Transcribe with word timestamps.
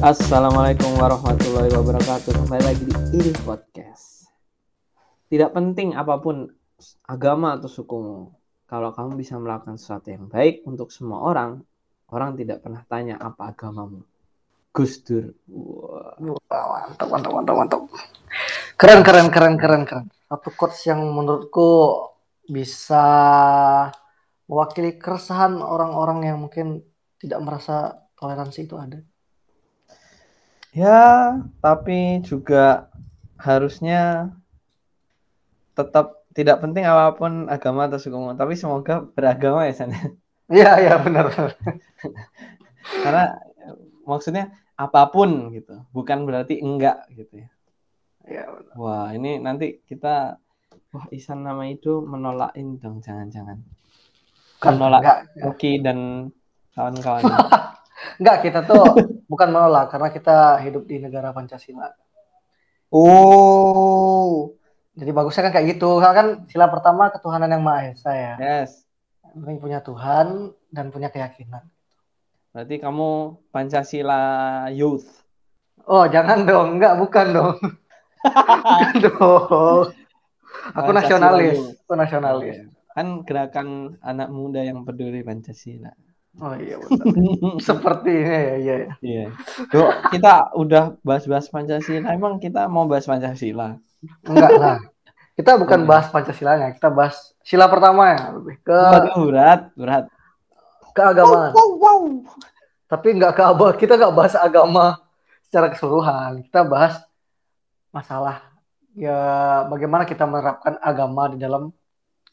Assalamualaikum 0.00 0.96
warahmatullahi 0.96 1.76
wabarakatuh. 1.76 2.32
Kembali 2.32 2.64
lagi 2.64 2.88
di 2.88 2.96
ini 3.20 3.36
podcast. 3.44 4.32
Tidak 5.28 5.52
penting 5.52 5.92
apa 5.92 6.16
pun 6.16 6.48
agama 7.04 7.60
atau 7.60 7.68
sukumu. 7.68 8.32
Kalau 8.64 8.96
kamu 8.96 9.20
bisa 9.20 9.36
melakukan 9.36 9.76
sesuatu 9.76 10.08
yang 10.08 10.24
baik 10.24 10.64
untuk 10.64 10.88
semua 10.88 11.20
orang, 11.20 11.60
orang 12.16 12.32
tidak 12.32 12.64
pernah 12.64 12.80
tanya 12.88 13.20
apa 13.20 13.52
agamamu. 13.52 14.00
Gus 14.72 15.04
Dur. 15.04 15.36
Wah, 15.52 16.16
mantap, 16.88 17.08
mantap, 17.12 17.32
mantap, 17.36 17.54
mantap. 17.60 17.82
Keren, 18.80 19.04
keren, 19.04 19.28
keren, 19.28 19.54
keren, 19.60 19.82
keren. 19.84 20.06
Satu 20.08 20.48
quotes 20.56 20.80
yang 20.88 21.04
menurutku 21.12 22.08
bisa 22.48 23.04
mewakili 24.48 24.96
keresahan 24.96 25.60
orang-orang 25.60 26.24
yang 26.24 26.40
mungkin 26.40 26.88
tidak 27.20 27.44
merasa 27.44 28.00
toleransi 28.16 28.64
itu 28.64 28.80
ada. 28.80 29.09
Ya, 30.70 31.34
tapi 31.58 32.22
juga 32.22 32.86
harusnya 33.34 34.30
tetap 35.74 36.22
tidak 36.30 36.62
penting 36.62 36.86
apa 36.86 37.18
pun 37.18 37.50
agama 37.50 37.90
atau 37.90 37.98
sukumu, 37.98 38.38
tapi 38.38 38.54
semoga 38.54 39.02
beragama 39.02 39.66
ya 39.66 39.74
sana. 39.74 39.98
Iya, 40.46 40.70
iya, 40.82 40.94
benar. 41.02 41.30
Karena 43.04 43.38
maksudnya 44.06 44.54
apa 44.78 45.10
pun 45.10 45.50
gitu, 45.50 45.82
bukan 45.90 46.22
berarti 46.26 46.62
enggak 46.62 47.06
gitu 47.14 47.46
ya. 47.46 47.48
Iya, 48.30 48.44
benar. 48.46 48.74
Wah, 48.78 49.06
ini 49.10 49.42
nanti 49.42 49.82
kita 49.86 50.38
wah 50.94 51.06
Isan 51.10 51.42
nama 51.46 51.66
itu 51.66 51.98
menolak 52.02 52.54
ini 52.54 52.78
dong, 52.78 53.02
jangan-jangan. 53.02 53.58
Kan, 54.62 54.78
Menolak 54.78 55.26
Oki 55.42 55.82
dan 55.82 56.30
kawan-kawan. 56.78 57.26
enggak, 58.22 58.36
kita 58.46 58.62
tuh 58.66 59.18
bukan 59.30 59.48
menolak 59.54 59.94
karena 59.94 60.10
kita 60.10 60.58
hidup 60.58 60.90
di 60.90 60.98
negara 60.98 61.30
Pancasila. 61.30 61.94
oh, 62.90 64.50
Jadi 64.98 65.10
bagusnya 65.14 65.46
kan 65.46 65.52
kayak 65.54 65.78
gitu. 65.78 66.02
Karena 66.02 66.14
kan 66.18 66.28
sila 66.50 66.66
pertama 66.66 67.14
ketuhanan 67.14 67.54
yang 67.54 67.62
Maha 67.62 67.94
Esa 67.94 68.10
ya. 68.10 68.34
yes. 68.42 68.82
Yang 69.30 69.62
punya 69.62 69.78
Tuhan 69.86 70.50
dan 70.74 70.90
punya 70.90 71.06
keyakinan. 71.14 71.62
Berarti 72.50 72.82
kamu 72.82 73.38
Pancasila 73.54 74.22
Youth. 74.74 75.22
Oh, 75.86 76.10
jangan 76.10 76.42
dong. 76.42 76.82
Enggak, 76.82 76.98
bukan 76.98 77.26
dong. 77.30 77.56
bukan 78.26 78.94
dong. 78.98 79.86
Aku 80.74 80.90
Pancasila 80.90 80.98
nasionalis. 80.98 81.54
Youth. 81.62 81.78
Aku 81.86 81.94
nasionalis. 81.94 82.56
Kan 82.90 83.22
gerakan 83.22 83.94
anak 84.02 84.28
muda 84.34 84.66
yang 84.66 84.82
peduli 84.82 85.22
Pancasila. 85.22 85.94
Oh 86.38 86.54
iya 86.54 86.78
benar. 86.78 87.04
Sepertinya 87.66 88.36
ya, 88.38 88.54
iya 88.54 88.74
ya. 88.86 88.92
Iya. 89.02 89.24
Yuk, 89.74 89.90
kita 90.14 90.54
udah 90.54 90.94
bahas-bahas 91.02 91.50
Pancasila. 91.50 92.06
Emang 92.14 92.38
kita 92.38 92.70
mau 92.70 92.86
bahas 92.86 93.04
Pancasila? 93.04 93.74
Enggak 94.22 94.52
lah. 94.54 94.78
Kita 95.34 95.56
bukan 95.56 95.88
bahas 95.88 96.12
Pancasilanya, 96.12 96.68
kita 96.76 96.92
bahas 96.92 97.32
sila 97.40 97.64
pertama 97.64 98.12
ya, 98.12 98.36
lebih 98.36 98.60
ke 98.60 98.76
Waduh, 98.76 99.24
berat, 99.24 99.60
berat. 99.72 100.04
keagamaan. 100.92 101.50
Tapi 102.86 103.06
enggak 103.16 103.32
ke 103.38 103.42
agama, 103.42 103.72
kita 103.72 103.96
enggak 103.96 104.14
bahas 104.14 104.34
agama 104.36 104.84
secara 105.48 105.66
keseluruhan. 105.72 106.44
Kita 106.44 106.60
bahas 106.62 107.00
masalah 107.90 108.46
ya 108.94 109.16
bagaimana 109.66 110.04
kita 110.06 110.28
menerapkan 110.28 110.76
agama 110.78 111.30
di 111.32 111.38
dalam 111.40 111.72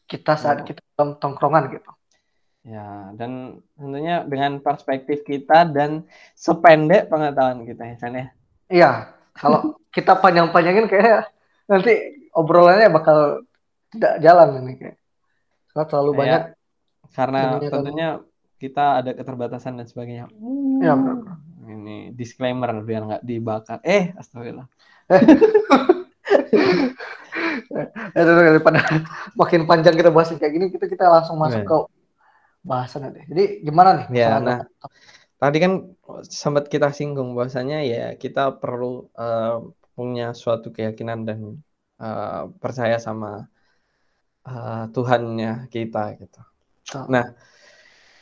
kita 0.06 0.36
saat 0.36 0.62
Oh. 0.62 0.66
kita 0.66 0.82
dalam 0.94 1.16
tongkrongan 1.18 1.64
gitu. 1.74 1.92
Ya, 2.68 3.16
dan 3.16 3.64
tentunya 3.80 4.28
dengan 4.28 4.60
perspektif 4.60 5.24
kita 5.24 5.64
dan 5.72 6.04
sependek 6.36 7.08
pengetahuan 7.08 7.64
kita 7.64 7.88
ya, 7.88 7.96
San, 7.96 8.20
ya. 8.20 8.28
Iya, 8.68 8.92
kalau 9.32 9.60
kita 9.96 10.20
panjang-panjangin 10.20 10.92
kayak 10.92 11.32
nanti 11.72 12.28
obrolannya 12.36 12.92
bakal 12.92 13.48
tidak 13.96 14.20
jalan 14.20 14.68
ini 14.68 14.76
kayak. 14.76 15.00
Karena 15.72 15.86
terlalu 15.88 16.12
Kayak- 16.12 16.20
banyak. 16.20 16.44
Karena 17.16 17.40
tentunya 17.64 18.08
kita 18.60 19.00
ada 19.00 19.12
keterbatasan 19.16 19.80
dan 19.80 19.88
sebagainya. 19.88 20.28
Ya, 20.84 20.92
benar. 20.92 21.40
Ini 21.64 22.12
disclaimer 22.12 22.84
biar 22.84 23.02
nggak 23.08 23.24
dibakar. 23.24 23.80
Eh, 23.88 24.12
astagfirullah. 24.20 24.68
Eh, 25.08 25.24
daripada 28.28 28.84
makin 29.40 29.64
panjang 29.64 29.96
kita 29.96 30.12
bahas 30.12 30.36
kayak 30.36 30.52
gini, 30.52 30.68
kita 30.68 30.92
kita 30.92 31.08
langsung 31.08 31.40
masuk 31.40 31.64
Oke. 31.64 31.70
ke 31.70 31.78
bahasan 32.68 33.16
deh. 33.16 33.26
Jadi 33.32 33.44
gimana 33.68 33.90
nih? 33.98 34.06
Ya, 34.22 34.38
nah. 34.44 34.60
Tadi 35.38 35.58
kan 35.62 35.74
sempat 36.26 36.66
kita 36.74 36.90
singgung 36.98 37.38
bahwasanya 37.38 37.86
ya 37.86 38.06
kita 38.18 38.58
perlu 38.62 39.06
eh, 39.16 39.56
punya 39.96 40.34
suatu 40.34 40.74
keyakinan 40.76 41.20
dan 41.30 41.40
eh, 42.02 42.42
percaya 42.62 42.98
sama 42.98 43.46
eh, 44.50 44.84
Tuhannya 44.94 45.70
kita 45.74 46.04
gitu. 46.22 46.42
Betul. 46.84 47.04
Nah, 47.14 47.26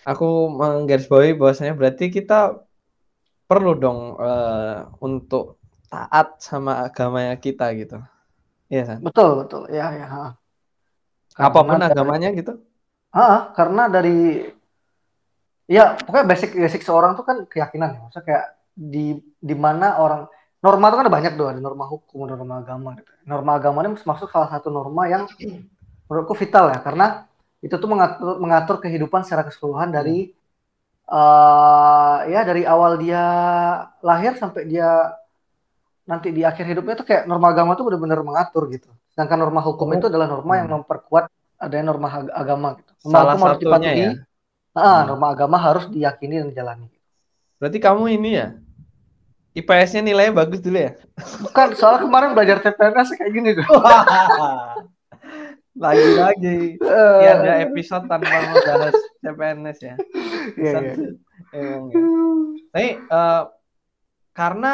aku 0.04 0.28
menggarisbawahi 0.60 1.34
bahwasanya 1.40 1.74
berarti 1.80 2.06
kita 2.12 2.62
perlu 3.50 3.72
dong 3.80 4.00
eh, 4.20 4.80
untuk 5.00 5.62
taat 5.88 6.44
sama 6.44 6.84
agamanya 6.84 7.40
kita 7.40 7.72
gitu. 7.80 7.98
Iya, 8.68 9.00
betul 9.00 9.46
betul, 9.46 9.62
ya 9.72 9.88
ya. 9.96 10.08
ha. 10.10 10.26
Apa 11.40 11.64
pun 11.64 11.80
Karena- 11.80 11.90
agamanya 11.94 12.30
gitu. 12.36 12.60
Ah, 13.16 13.56
karena 13.56 13.88
dari 13.88 14.44
ya 15.66 15.96
pokoknya 15.98 16.26
basic 16.28 16.50
basic 16.54 16.82
seorang 16.84 17.16
tuh 17.16 17.24
kan 17.24 17.38
keyakinan 17.48 17.90
ya. 17.96 18.00
Maksudnya 18.06 18.26
kayak 18.28 18.46
di 18.76 19.06
di 19.40 19.56
mana 19.56 19.96
orang 19.98 20.28
norma 20.60 20.92
itu 20.92 20.96
kan 21.00 21.06
ada 21.08 21.16
banyak 21.16 21.32
tuh, 21.40 21.48
ada 21.48 21.60
norma 21.64 21.86
hukum, 21.88 22.28
ada 22.28 22.36
norma 22.36 22.56
agama 22.60 22.90
gitu. 23.00 23.12
Norma 23.24 23.52
agama 23.56 23.78
ini 23.82 23.96
masuk 23.96 24.28
salah 24.28 24.52
satu 24.52 24.68
norma 24.68 25.08
yang 25.08 25.24
menurutku 26.06 26.36
vital 26.36 26.70
ya 26.70 26.80
karena 26.84 27.24
itu 27.64 27.74
tuh 27.74 27.88
mengatur 27.90 28.38
mengatur 28.38 28.76
kehidupan 28.78 29.24
secara 29.26 29.48
keseluruhan 29.48 29.90
dari 29.90 30.30
eh 31.06 32.18
ya 32.30 32.42
dari 32.42 32.66
awal 32.66 32.98
dia 32.98 33.24
lahir 34.02 34.34
sampai 34.36 34.66
dia 34.66 35.14
nanti 36.06 36.30
di 36.30 36.42
akhir 36.46 36.66
hidupnya 36.66 36.98
tuh 36.98 37.06
kayak 37.06 37.26
norma 37.26 37.54
agama 37.54 37.74
tuh 37.74 37.86
benar-benar 37.90 38.22
mengatur 38.22 38.70
gitu. 38.70 38.90
Sedangkan 39.14 39.38
norma 39.40 39.62
hukum 39.64 39.88
Oh. 39.90 39.96
itu 39.98 40.06
adalah 40.10 40.28
norma 40.30 40.54
yang 40.60 40.68
Hmm. 40.70 40.82
memperkuat 40.82 41.30
adanya 41.58 41.86
norma 41.90 42.08
ag- 42.12 42.34
agama 42.34 42.68
gitu. 42.78 42.92
Salah 43.06 43.36
harus 43.36 43.42
satunya 43.46 43.62
dipatuhi. 43.62 44.02
ya. 44.02 44.12
Ah, 44.76 44.84
Hmm. 45.02 45.14
norma 45.14 45.28
agama 45.32 45.58
harus 45.58 45.86
diyakini 45.88 46.42
dan 46.42 46.48
dijalani. 46.50 46.88
Berarti 47.58 47.80
kamu 47.80 48.04
ini 48.12 48.30
ya. 48.36 48.48
IPS-nya 49.56 50.04
nilainya 50.04 50.36
bagus 50.36 50.60
dulu 50.60 50.76
ya. 50.76 51.00
Bukan, 51.40 51.68
soalnya 51.80 52.04
kemarin 52.04 52.36
belajar 52.36 52.60
TPNS 52.60 53.16
kayak 53.16 53.32
gini 53.32 53.50
tuh. 53.56 53.64
Lagi-lagi. 55.76 56.76
Eh, 56.76 57.20
Ya 57.24 57.32
ada 57.36 57.54
episode 57.64 58.08
tanpa 58.08 58.32
membahas 58.32 58.96
CPNS 59.20 59.78
ya. 59.80 59.96
iya, 60.56 60.72
iya. 60.76 60.96
Emang 61.52 61.84
ya. 61.88 62.00
Tapi 62.72 62.90
eh, 63.00 63.44
karena 64.32 64.74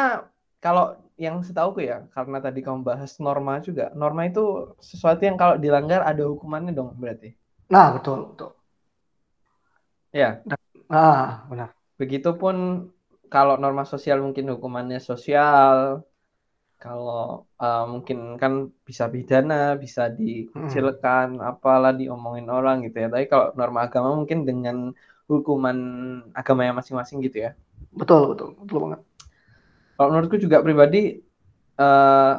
kalau 0.58 0.94
yang 1.14 1.42
setahuku 1.42 1.86
ya, 1.86 2.06
karena 2.10 2.38
tadi 2.38 2.62
kamu 2.62 2.82
bahas 2.82 3.18
norma 3.18 3.58
juga. 3.58 3.90
Norma 3.94 4.26
itu 4.26 4.74
sesuatu 4.78 5.22
yang 5.22 5.34
kalau 5.34 5.54
dilanggar 5.54 6.02
ada 6.02 6.26
hukumannya 6.26 6.70
dong 6.70 6.94
berarti. 6.94 7.34
Nah, 7.72 7.88
betul, 7.96 8.18
betul. 8.30 8.50
Ya, 10.12 10.44
Nah, 10.92 11.48
benar. 11.50 11.68
begitupun 12.00 12.56
kalau 13.32 13.54
norma 13.62 13.84
sosial 13.88 14.18
mungkin 14.20 14.46
hukumannya 14.52 15.00
sosial. 15.00 16.04
Kalau 16.82 17.46
eh, 17.62 17.84
mungkin 17.92 18.18
kan 18.42 18.52
bisa 18.88 19.04
pidana, 19.14 19.78
bisa 19.84 20.02
dikucilkan, 20.20 21.38
apalah 21.50 21.92
diomongin 22.00 22.48
orang 22.56 22.76
gitu 22.86 22.96
ya. 23.02 23.08
Tapi 23.14 23.24
kalau 23.32 23.46
norma 23.58 23.80
agama 23.86 24.10
mungkin 24.18 24.38
dengan 24.48 24.76
hukuman 25.30 25.78
agamanya 26.40 26.72
masing-masing 26.82 27.18
gitu 27.26 27.38
ya. 27.46 27.50
Betul, 28.00 28.34
betul, 28.34 28.48
betul 28.60 28.78
banget. 28.84 29.00
Kalau 29.96 30.08
menurutku 30.10 30.36
juga 30.44 30.58
pribadi, 30.66 31.22
eh, 31.78 32.34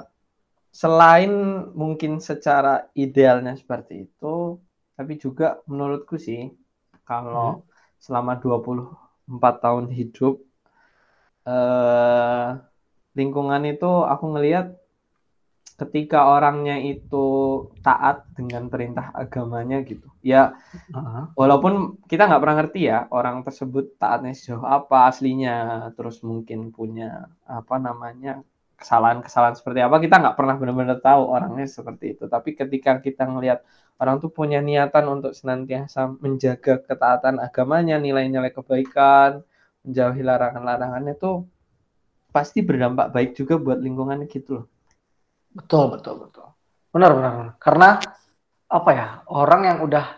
selain 0.74 1.31
mungkin 1.74 2.19
secara 2.19 2.90
idealnya 2.98 3.54
seperti 3.56 4.10
itu, 4.10 4.58
tapi 4.94 5.18
juga 5.18 5.60
menurutku 5.66 6.16
sih, 6.22 6.54
kalau 7.04 7.66
selama 7.98 8.38
24 8.38 9.56
tahun 9.63 9.86
hidup, 9.90 10.40
eh, 11.48 12.48
lingkungan 13.18 13.63
itu 13.69 13.92
aku 14.06 14.25
ngelihat 14.34 14.75
ketika 15.74 16.30
orangnya 16.30 16.78
itu 16.78 17.25
taat 17.81 18.30
dengan 18.38 18.69
perintah 18.69 19.10
agamanya 19.12 19.81
gitu. 19.81 20.06
Ya, 20.22 20.54
Heeh. 20.94 21.24
walaupun 21.34 21.98
kita 22.06 22.30
nggak 22.30 22.42
pernah 22.42 22.57
ngerti 22.62 22.81
ya 22.88 23.10
orang 23.10 23.42
tersebut 23.42 23.98
taatnya 23.98 24.38
sejauh 24.38 24.63
apa 24.63 25.10
aslinya, 25.10 25.89
terus 25.98 26.22
mungkin 26.22 26.69
punya 26.69 27.28
apa 27.50 27.75
namanya 27.81 28.46
kesalahan-kesalahan 28.78 29.56
seperti 29.57 29.80
apa 29.80 29.98
kita 29.98 30.19
nggak 30.19 30.38
pernah 30.38 30.56
benar-benar 30.60 31.00
tahu 31.01 31.24
orangnya 31.25 31.66
seperti 31.66 32.19
itu. 32.19 32.24
Tapi 32.30 32.54
ketika 32.54 33.01
kita 33.01 33.25
ngelihat 33.25 33.66
orang 34.01 34.19
tuh 34.19 34.31
punya 34.34 34.60
niatan 34.60 35.06
untuk 35.10 35.38
senantiasa 35.38 36.18
menjaga 36.19 36.81
ketaatan 36.81 37.38
agamanya, 37.40 38.01
nilai-nilai 38.01 38.51
kebaikan, 38.51 39.45
menjauhi 39.84 40.22
larangan-larangannya 40.24 41.13
tuh 41.19 41.45
pasti 42.34 42.66
berdampak 42.66 43.13
baik 43.13 43.38
juga 43.38 43.62
buat 43.62 43.78
lingkungan 43.78 44.25
gitu 44.25 44.63
loh. 44.63 44.66
Betul, 45.54 45.94
betul, 45.94 46.25
betul. 46.25 46.50
Benar, 46.90 47.13
benar, 47.13 47.31
benar. 47.38 47.54
Karena 47.62 47.90
apa 48.69 48.90
ya? 48.94 49.07
Orang 49.30 49.62
yang 49.69 49.86
udah 49.86 50.18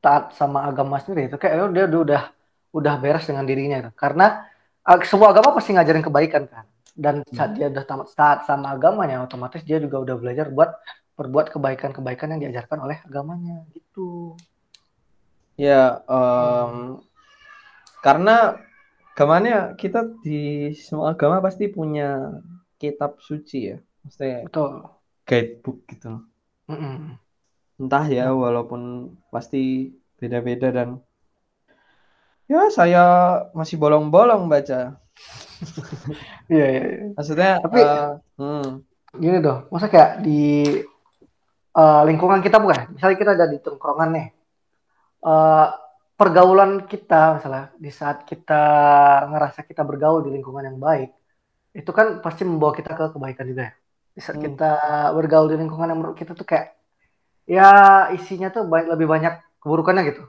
taat 0.00 0.32
sama 0.32 0.64
agama 0.64 0.96
sendiri 0.96 1.28
itu 1.28 1.36
kayak 1.36 1.68
dia 1.76 1.84
udah 1.84 2.22
udah, 2.72 2.94
beres 2.96 3.28
dengan 3.28 3.44
dirinya 3.44 3.76
itu. 3.84 3.90
Karena 3.92 4.48
uh, 4.88 5.00
semua 5.04 5.36
agama 5.36 5.52
pasti 5.52 5.76
ngajarin 5.76 6.00
kebaikan 6.00 6.48
kan. 6.48 6.64
Dan 6.96 7.24
saat 7.32 7.56
dia 7.56 7.68
udah 7.68 7.84
tamat 7.84 8.08
taat 8.16 8.38
sama 8.48 8.72
agamanya, 8.72 9.24
otomatis 9.24 9.60
dia 9.64 9.80
juga 9.80 10.00
udah 10.00 10.16
belajar 10.16 10.48
buat 10.48 10.68
berbuat 11.20 11.52
kebaikan-kebaikan 11.52 12.32
yang 12.32 12.40
diajarkan 12.48 12.80
oleh 12.80 12.96
agamanya 13.04 13.68
gitu. 13.76 14.40
Ya, 15.60 16.00
um, 16.08 17.04
karena 18.00 18.56
agamanya 19.12 19.76
kita 19.76 20.08
di 20.24 20.72
semua 20.72 21.12
agama 21.12 21.44
pasti 21.44 21.68
punya 21.68 22.40
kitab 22.80 23.20
suci 23.20 23.76
ya, 23.76 23.76
maksudnya 24.00 24.48
Betul. 24.48 24.88
guidebook 25.28 25.84
gitu. 25.92 26.24
Mm-mm. 26.72 27.20
Entah 27.76 28.08
ya, 28.08 28.32
walaupun 28.32 29.12
pasti 29.28 29.92
beda-beda 30.16 30.72
dan 30.72 31.04
ya 32.48 32.72
saya 32.72 33.04
masih 33.52 33.76
bolong-bolong 33.76 34.48
baca. 34.48 34.96
Iya, 36.48 36.66
iya, 36.72 36.82
iya. 36.88 37.06
Maksudnya, 37.12 37.52
Tapi- 37.60 37.84
eh, 37.84 38.12
hmm, 38.40 38.68
Gini 39.20 39.42
dong, 39.42 39.66
masa 39.68 39.90
kayak 39.90 40.24
di 40.24 40.70
uh, 41.76 42.02
lingkungan 42.08 42.40
kita 42.42 42.58
bukan? 42.62 42.94
Misalnya 42.94 43.16
kita 43.20 43.32
ada 43.36 43.46
di 43.50 43.58
tongkrongan 43.62 44.10
nih. 44.16 44.28
Uh, 45.20 45.68
pergaulan 46.16 46.84
kita 46.88 47.40
misalnya 47.40 47.72
di 47.76 47.90
saat 47.92 48.24
kita 48.28 48.62
ngerasa 49.32 49.64
kita 49.68 49.82
bergaul 49.84 50.20
di 50.24 50.30
lingkungan 50.36 50.64
yang 50.68 50.78
baik, 50.80 51.10
itu 51.76 51.90
kan 51.92 52.20
pasti 52.24 52.42
membawa 52.44 52.72
kita 52.76 52.92
ke 52.96 53.04
kebaikan 53.14 53.46
juga 53.50 53.62
ya. 53.68 53.72
Di 54.16 54.20
saat 54.24 54.38
Hmm. 54.38 54.46
kita 54.46 54.72
bergaul 55.16 55.48
di 55.52 55.56
lingkungan 55.60 55.88
yang 55.90 55.98
menurut 56.00 56.16
kita 56.18 56.32
tuh 56.36 56.44
kayak 56.48 56.76
ya 57.48 57.68
isinya 58.16 58.48
tuh 58.54 58.64
banyak, 58.68 58.88
lebih 58.94 59.06
banyak 59.10 59.34
keburukannya 59.62 60.02
gitu. 60.12 60.22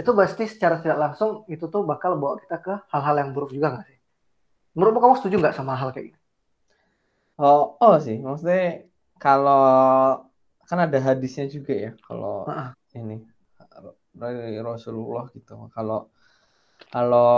Itu 0.00 0.10
pasti 0.18 0.44
secara 0.50 0.82
tidak 0.82 0.98
langsung 0.98 1.44
itu 1.48 1.64
tuh 1.70 1.82
bakal 1.86 2.18
bawa 2.20 2.40
kita 2.42 2.56
ke 2.60 2.74
hal-hal 2.92 3.16
yang 3.22 3.30
buruk 3.36 3.50
juga 3.54 3.66
nggak 3.76 3.86
sih? 3.90 3.98
Menurutmu 4.76 5.00
kamu 5.02 5.14
setuju 5.20 5.36
nggak 5.42 5.56
sama 5.58 5.74
hal 5.80 5.90
kayak 5.94 6.06
gitu? 6.14 6.20
oh, 7.40 7.76
oh 7.80 7.94
sih, 8.04 8.16
maksudnya 8.20 8.86
kalau 9.22 9.60
kan 10.70 10.78
ada 10.86 10.98
hadisnya 11.02 11.50
juga 11.50 11.74
ya, 11.74 11.90
kalau 12.06 12.46
Heeh. 12.46 12.70
ini 12.94 13.18
dari 14.14 14.58
Rasulullah 14.62 15.26
gitu. 15.34 15.66
Kalau 15.74 16.06
kalau 16.94 17.34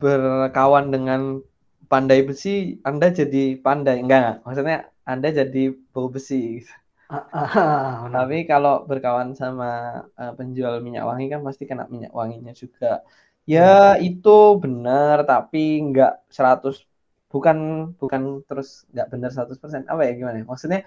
berkawan 0.00 0.88
dengan 0.94 1.42
pandai 1.90 2.22
besi, 2.22 2.78
Anda 2.86 3.10
jadi 3.10 3.58
pandai. 3.60 4.00
Enggak. 4.00 4.46
Maksudnya 4.46 4.88
Anda 5.02 5.28
jadi 5.34 5.74
bau 5.90 6.08
besi. 6.08 6.62
gitu. 6.62 6.72
Ah, 7.10 8.06
benar. 8.06 8.22
Tapi 8.22 8.36
kalau 8.46 8.86
berkawan 8.86 9.34
sama 9.34 10.02
eh, 10.14 10.32
penjual 10.38 10.78
minyak 10.78 11.02
wangi 11.02 11.26
kan 11.26 11.42
pasti 11.42 11.66
kena 11.66 11.90
minyak 11.90 12.14
wanginya 12.14 12.54
juga. 12.54 13.02
Ya, 13.50 13.98
itu 13.98 14.62
benar, 14.62 15.26
tapi 15.26 15.82
enggak 15.82 16.22
100 16.30 16.86
bukan 17.30 17.90
bukan 17.98 18.46
terus 18.46 18.86
enggak 18.94 19.06
benar 19.10 19.30
100%. 19.34 19.82
Apa 19.90 20.06
ya 20.06 20.12
gimana? 20.14 20.38
ya? 20.42 20.46
Maksudnya 20.46 20.80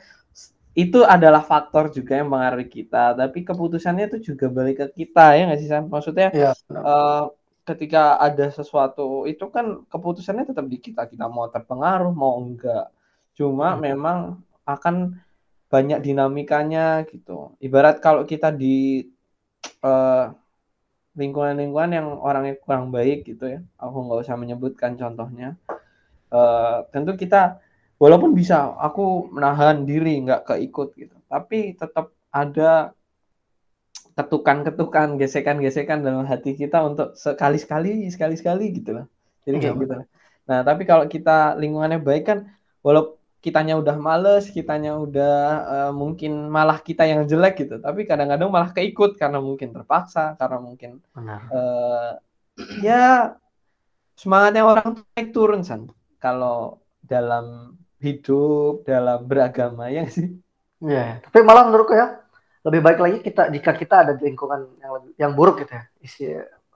itu 0.74 1.00
adalah 1.06 1.42
faktor 1.46 1.94
juga 1.94 2.18
yang 2.20 2.30
mengaruhi 2.34 2.68
kita, 2.70 3.14
tapi 3.20 3.46
keputusannya 3.46 4.06
itu 4.10 4.18
juga 4.34 4.46
balik 4.50 4.76
ke 4.82 4.88
kita 5.06 5.22
ya 5.38 5.42
nggak 5.50 5.60
sih 5.62 5.70
San? 5.72 5.86
Maksudnya 5.94 6.28
benar. 6.70 6.86
eh, 6.86 7.24
ketika 7.68 8.20
ada 8.20 8.46
sesuatu 8.52 9.26
itu 9.32 9.46
kan 9.56 9.86
keputusannya 9.92 10.46
tetap 10.50 10.66
di 10.74 10.78
kita 10.82 11.02
kita 11.12 11.26
mau 11.32 11.48
terpengaruh 11.54 12.12
mau 12.12 12.36
enggak 12.42 12.92
cuma 13.38 13.76
Hmm. 13.76 13.82
memang 13.88 14.18
akan 14.68 14.96
banyak 15.72 16.00
dinamikanya 16.06 17.04
gitu 17.12 17.56
ibarat 17.64 17.98
kalau 18.06 18.24
kita 18.28 18.50
di 18.54 19.08
eh, 19.84 20.26
lingkungan-lingkungan 21.20 21.92
yang 21.98 22.08
orangnya 22.18 22.56
kurang 22.64 22.90
baik 22.96 23.18
gitu 23.30 23.46
ya 23.54 23.60
aku 23.78 23.98
nggak 24.06 24.22
usah 24.26 24.38
menyebutkan 24.42 24.94
contohnya 25.02 25.50
Eh, 26.34 26.78
tentu 26.94 27.14
kita 27.16 27.63
walaupun 28.04 28.32
bisa 28.40 28.56
aku 28.88 29.32
menahan 29.36 29.78
diri 29.90 30.14
nggak 30.24 30.42
keikut 30.50 30.90
gitu 31.02 31.16
tapi 31.34 31.58
tetap 31.82 32.06
ada 32.42 32.92
ketukan-ketukan, 34.18 35.18
gesekan-gesekan 35.22 36.06
dalam 36.06 36.26
hati 36.30 36.54
kita 36.54 36.86
untuk 36.86 37.18
sekali-sekali, 37.18 38.06
sekali-sekali 38.14 38.66
gitu 38.78 38.90
loh. 39.02 39.06
Jadi 39.46 39.58
Iya, 39.58 39.74
kayak 39.74 39.76
gitu. 39.82 39.94
Nah, 40.50 40.60
tapi 40.62 40.84
kalau 40.86 41.06
kita 41.10 41.58
lingkungannya 41.58 42.00
baik 42.04 42.24
kan, 42.30 42.40
walau 42.86 43.18
kitanya 43.44 43.74
udah 43.82 43.96
males, 43.98 44.44
kitanya 44.54 44.92
udah 45.06 45.36
eh, 45.74 45.92
mungkin 46.02 46.32
malah 46.48 46.80
kita 46.80 47.04
yang 47.10 47.26
jelek 47.26 47.54
gitu, 47.66 47.76
tapi 47.82 48.06
kadang-kadang 48.10 48.50
malah 48.54 48.70
keikut 48.72 49.18
karena 49.22 49.40
mungkin 49.42 49.74
terpaksa, 49.76 50.38
karena 50.40 50.58
mungkin 50.62 50.92
Benar. 51.18 51.42
eh, 51.52 52.12
ya 52.88 53.34
semangatnya 54.16 54.64
orang 54.64 54.90
naik 55.18 55.30
turun 55.36 55.62
san. 55.66 55.90
Kalau 56.22 56.80
dalam 57.04 57.76
hidup, 58.04 58.84
dalam 58.84 59.24
beragama 59.24 59.88
ya 59.88 60.04
sih. 60.12 60.28
Iya, 60.84 61.24
tapi 61.24 61.40
malah 61.48 61.64
menurutku 61.72 61.96
ya 61.96 62.20
lebih 62.64 62.80
baik 62.80 63.00
lagi 63.04 63.18
kita 63.20 63.52
jika 63.52 63.72
kita 63.76 63.96
ada 64.08 64.12
di 64.16 64.24
lingkungan 64.24 64.80
yang 64.80 64.92
lebih, 64.96 65.12
yang 65.20 65.32
buruk 65.36 65.56
gitu 65.64 65.72
ya 65.76 65.84
isi 66.00 66.24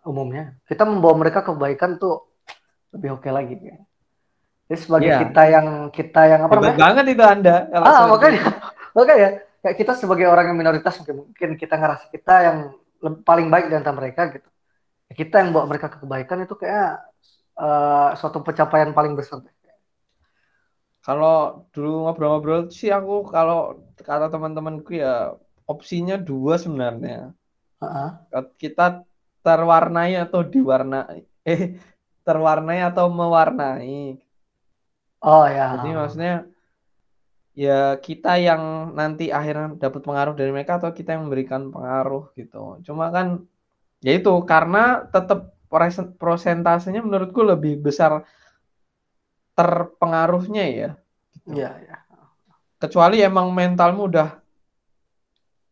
umumnya 0.03 0.59
kita 0.67 0.83
membawa 0.83 1.15
mereka 1.15 1.39
ke 1.43 1.51
kebaikan 1.55 1.95
tuh 1.95 2.27
lebih 2.91 3.19
oke 3.19 3.29
lagi 3.31 3.55
ya. 3.59 3.77
Jadi 4.67 4.79
sebagai 4.83 5.07
Iya. 5.11 5.19
kita 5.23 5.41
yang 5.47 5.67
kita 5.95 6.21
yang 6.27 6.41
apa 6.43 6.53
namanya? 6.59 6.75
banget 6.75 7.05
itu 7.15 7.23
Anda. 7.23 7.55
Ah 7.71 8.03
makanya 8.11 8.41
makanya 8.97 9.29
kayak 9.63 9.75
kita 9.79 9.91
sebagai 9.95 10.27
orang 10.27 10.51
yang 10.51 10.57
minoritas 10.59 10.99
mungkin, 10.99 11.15
mungkin 11.31 11.49
kita 11.55 11.75
ngerasa 11.79 12.05
kita 12.11 12.33
yang 12.43 12.57
paling 13.23 13.47
baik 13.47 13.71
di 13.71 13.75
antara 13.79 13.95
mereka 13.95 14.27
gitu. 14.35 14.47
Ya, 15.07 15.13
Kita 15.15 15.39
yang 15.39 15.55
bawa 15.55 15.71
mereka 15.71 15.87
ke 15.87 16.03
kebaikan 16.03 16.43
itu 16.43 16.55
kayak 16.59 16.99
eh, 17.63 18.09
suatu 18.19 18.43
pencapaian 18.43 18.91
paling 18.91 19.15
besar. 19.15 19.39
Kalau 21.07 21.63
dulu 21.71 22.03
ngobrol-ngobrol 22.03 22.67
sih 22.67 22.91
aku 22.91 23.31
kalau 23.31 23.79
kata 23.95 24.27
teman-temanku 24.27 24.91
ya 24.99 25.39
opsinya 25.63 26.19
dua 26.19 26.59
sebenarnya. 26.59 27.31
Heeh. 27.79 28.09
Kita 28.59 29.07
terwarnai 29.39 30.19
atau 30.19 30.43
diwarnai. 30.43 31.23
Eh, 31.47 31.79
terwarnai 32.27 32.83
atau 32.83 33.07
mewarnai. 33.07 34.19
Oh 35.23 35.47
ya. 35.47 35.79
Jadi 35.79 35.89
maksudnya 35.95 36.35
ya 37.55 37.95
kita 38.03 38.35
yang 38.35 38.91
nanti 38.91 39.31
akhirnya 39.31 39.79
dapat 39.79 40.03
pengaruh 40.03 40.35
dari 40.35 40.51
mereka 40.51 40.75
atau 40.75 40.91
kita 40.91 41.15
yang 41.15 41.31
memberikan 41.31 41.71
pengaruh 41.71 42.35
gitu. 42.35 42.83
Cuma 42.83 43.15
kan 43.15 43.47
ya 44.03 44.11
itu 44.11 44.43
karena 44.43 45.07
tetap 45.07 45.55
prosentasenya 46.19 46.99
menurutku 46.99 47.39
lebih 47.47 47.79
besar 47.79 48.27
terpengaruhnya 49.57 50.65
ya. 50.69 50.91
Iya. 51.47 51.71
Ya. 51.79 51.97
kecuali 52.77 53.23
emang 53.25 53.49
mentalmu 53.55 54.05
udah 54.05 54.29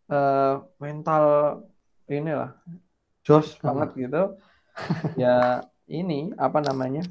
eh, 0.10 0.54
mental 0.82 1.24
inilah 2.10 2.58
jos 3.26 3.58
Hmm. 3.60 3.64
banget 3.74 3.90
gitu. 4.08 4.24
Ya 5.18 5.64
ini 5.88 6.34
apa 6.36 6.60
namanya 6.62 7.06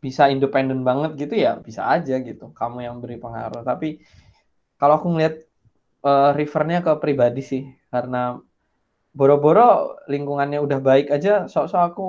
bisa 0.00 0.28
independen 0.30 0.84
banget 0.86 1.16
gitu 1.18 1.34
ya 1.36 1.58
bisa 1.60 1.88
aja 1.88 2.16
gitu. 2.20 2.52
Kamu 2.52 2.84
yang 2.84 3.00
beri 3.02 3.16
pengaruh. 3.20 3.64
Tapi 3.64 4.00
kalau 4.80 5.00
aku 5.00 5.08
ngeliat 5.12 5.34
eh, 6.06 6.30
refernya 6.36 6.80
ke 6.84 6.92
pribadi 7.02 7.42
sih. 7.44 7.62
Karena 7.92 8.36
boro-boro 9.16 9.96
lingkungannya 10.12 10.60
udah 10.60 10.78
baik 10.80 11.08
aja 11.08 11.48
sok-sok 11.48 11.82
aku 11.88 12.06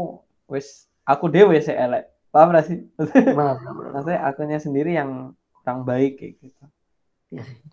wis 0.51 0.91
aku 1.07 1.31
dewe 1.31 1.55
sih 1.63 1.71
elek 1.71 2.11
paham 2.37 2.53
gak 2.53 2.65
sih 2.69 2.77
maksudnya 3.33 4.19
akunya 4.21 4.61
sendiri 4.61 4.93
yang 4.93 5.33
kurang 5.65 5.81
baik 5.89 6.21
kayak 6.21 6.37
gitu 6.37 6.63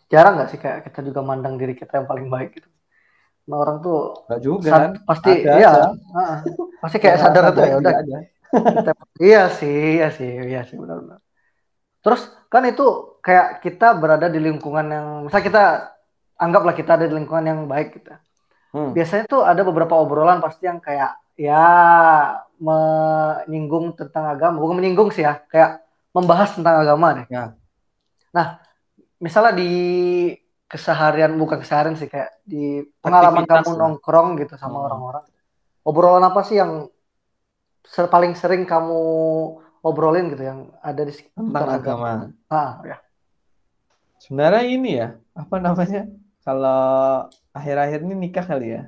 jarang 0.09 0.41
nggak 0.41 0.49
sih 0.51 0.59
kayak 0.59 0.89
kita 0.89 1.05
juga 1.05 1.21
mandang 1.21 1.61
diri 1.61 1.77
kita 1.79 2.03
yang 2.03 2.09
paling 2.11 2.27
baik 2.27 2.59
gitu. 2.59 2.67
Nah, 3.45 3.61
orang 3.61 3.85
tuh 3.85 4.25
Enggak 4.27 4.41
juga 4.41 4.69
sad- 4.73 4.83
kan 4.83 4.93
pasti 5.05 5.33
Ada 5.45 5.53
iya, 5.61 5.71
heeh. 5.95 6.39
pasti 6.81 6.97
kayak 6.97 7.19
sadar 7.21 7.43
itu 7.53 7.61
ya 7.61 7.77
udah. 7.77 7.93
kita- 7.95 8.97
iya 9.21 9.43
sih, 9.53 10.01
iya 10.01 10.09
sih, 10.11 10.33
iya 10.49 10.61
sih 10.65 10.75
benar-benar. 10.75 11.21
Terus 12.03 12.23
kan 12.51 12.65
itu 12.65 13.21
kayak 13.23 13.61
kita 13.63 13.95
berada 13.95 14.27
di 14.33 14.41
lingkungan 14.43 14.87
yang, 14.91 15.07
misal 15.29 15.45
kita 15.45 15.93
anggaplah 16.41 16.75
kita 16.75 16.99
ada 16.99 17.07
di 17.07 17.15
lingkungan 17.15 17.47
yang 17.47 17.61
baik 17.71 18.01
kita. 18.01 18.19
Hmm. 18.75 18.91
Biasanya 18.91 19.31
tuh 19.31 19.47
ada 19.47 19.63
beberapa 19.63 19.95
obrolan 20.03 20.43
pasti 20.43 20.67
yang 20.67 20.83
kayak 20.83 21.15
ya 21.39 21.63
menyinggung 22.61 23.97
tentang 23.99 24.25
agama, 24.35 24.57
bukan 24.63 24.77
menyinggung 24.79 25.11
sih 25.15 25.23
ya, 25.27 25.41
kayak 25.51 25.83
membahas 26.15 26.55
tentang 26.55 26.83
agama 26.83 27.07
deh. 27.23 27.27
Ya. 27.31 27.55
Nah, 28.35 28.63
misalnya 29.19 29.53
di 29.59 29.71
keseharian 30.71 31.33
bukan 31.39 31.59
keseharian 31.63 31.95
sih 31.95 32.09
kayak 32.11 32.31
di 32.43 32.83
pengalaman 32.99 33.47
Aktivitas 33.47 33.65
kamu 33.67 33.71
lah. 33.71 33.79
nongkrong 33.79 34.29
gitu 34.43 34.55
sama 34.59 34.79
Hmm. 34.81 34.87
orang-orang 34.91 35.25
obrolan 35.85 36.25
apa 36.25 36.41
sih 36.43 36.57
yang 36.59 36.89
ser- 37.85 38.11
paling 38.11 38.33
sering 38.35 38.65
kamu 38.65 39.01
obrolin 39.85 40.33
gitu 40.33 40.43
yang 40.49 40.73
ada 40.81 41.03
di 41.05 41.13
tentang 41.37 41.69
agama. 41.69 42.33
Ah, 42.49 42.81
ya. 42.83 42.97
Sebenarnya 44.25 44.65
ini 44.65 44.91
ya, 44.97 45.09
apa 45.37 45.57
namanya? 45.61 46.09
Kalau 46.41 47.29
akhir-akhir 47.53 47.99
ini 48.05 48.15
nikah 48.17 48.45
kali 48.45 48.67
ya. 48.81 48.83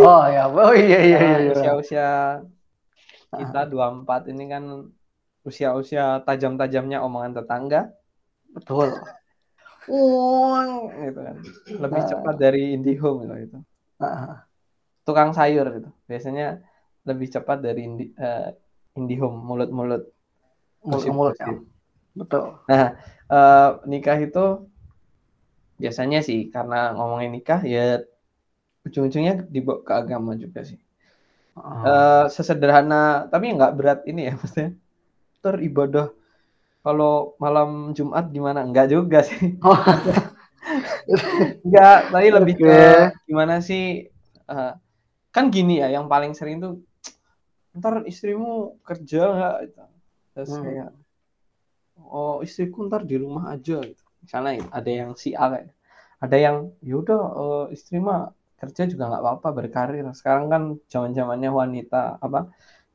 Oh 0.00 0.24
ya, 0.24 0.48
oh 0.48 0.72
iya 0.72 0.98
iya 1.04 1.18
iya. 1.20 1.36
iya. 1.44 1.52
Usia-usia 1.52 2.08
kita 3.30 3.70
24 3.70 4.30
ini 4.34 4.44
kan 4.50 4.64
usia-usia 5.46 6.20
tajam-tajamnya 6.26 7.00
omongan 7.00 7.40
tetangga. 7.40 7.94
Betul. 8.50 8.92
Uang 9.88 10.90
gitu 11.06 11.20
kan. 11.22 11.36
Lebih 11.70 12.02
cepat 12.10 12.34
dari 12.36 12.74
IndiHome 12.74 13.24
gitu 13.24 13.34
itu. 13.38 13.58
Tukang 15.06 15.32
sayur 15.32 15.66
gitu. 15.80 15.90
Biasanya 16.10 16.60
lebih 17.08 17.32
cepat 17.32 17.64
dari 17.64 17.88
Indi, 17.88 18.12
eh, 18.14 18.52
IndiHome 18.98 19.40
mulut-mulut. 19.40 20.04
mulut-mulut 20.84 21.36
ya. 21.40 21.56
Betul. 22.16 22.60
Eh, 22.68 23.70
nikah 23.86 24.18
itu 24.18 24.66
biasanya 25.80 26.20
sih 26.20 26.52
karena 26.52 26.92
ngomongin 26.92 27.32
nikah 27.32 27.64
ya 27.64 28.04
ujung-ujungnya 28.84 29.48
dibawa 29.48 29.80
ke 29.80 29.92
agama 29.96 30.36
juga 30.36 30.60
sih. 30.60 30.76
Eh, 31.58 32.24
sesederhana 32.34 33.26
tapi 33.32 33.52
nggak 33.56 33.74
berat 33.78 34.00
ini 34.10 34.28
ya 34.28 34.34
maksudnya. 34.38 34.70
Ter 35.42 35.56
ibadah 35.68 36.06
kalau 36.84 37.36
malam 37.42 37.92
Jumat 37.96 38.26
gimana? 38.32 38.60
Enggak 38.66 38.88
juga 38.94 39.20
sih. 39.24 39.58
Oh, 39.64 39.76
Enggak, 41.66 41.98
tapi 42.12 42.28
lebih 42.32 42.54
ke 42.60 42.74
gimana 43.28 43.54
sih? 43.64 44.06
eh, 44.50 44.72
kan 45.34 45.44
gini 45.54 45.78
ya, 45.82 45.88
yang 45.94 46.06
paling 46.10 46.32
sering 46.34 46.58
tuh 46.64 46.72
ntar 47.78 48.02
istrimu 48.10 48.78
kerja 48.88 49.22
nggak? 49.36 49.56
Gitu. 49.64 49.80
Terus 50.34 50.50
Hmm. 50.54 50.62
kayak 50.64 50.90
oh 52.16 52.36
istriku 52.46 52.78
ntar 52.88 53.02
di 53.10 53.16
rumah 53.22 53.44
aja 53.54 53.76
gitu. 53.90 54.04
Misalnya 54.22 54.52
ada 54.78 54.90
yang 55.00 55.10
si 55.22 55.28
A 55.32 55.46
kayak, 55.52 55.68
ada 56.24 56.36
yang 56.46 56.56
yaudah 56.90 57.20
eh, 57.42 57.64
istri 57.76 57.96
mah 58.06 58.20
kerja 58.60 58.82
juga 58.92 59.04
nggak 59.10 59.22
apa-apa 59.24 59.48
berkarir. 59.58 60.04
Sekarang 60.18 60.46
kan 60.52 60.62
zaman 60.92 61.10
zamannya 61.18 61.50
wanita 61.60 62.20
apa 62.20 62.38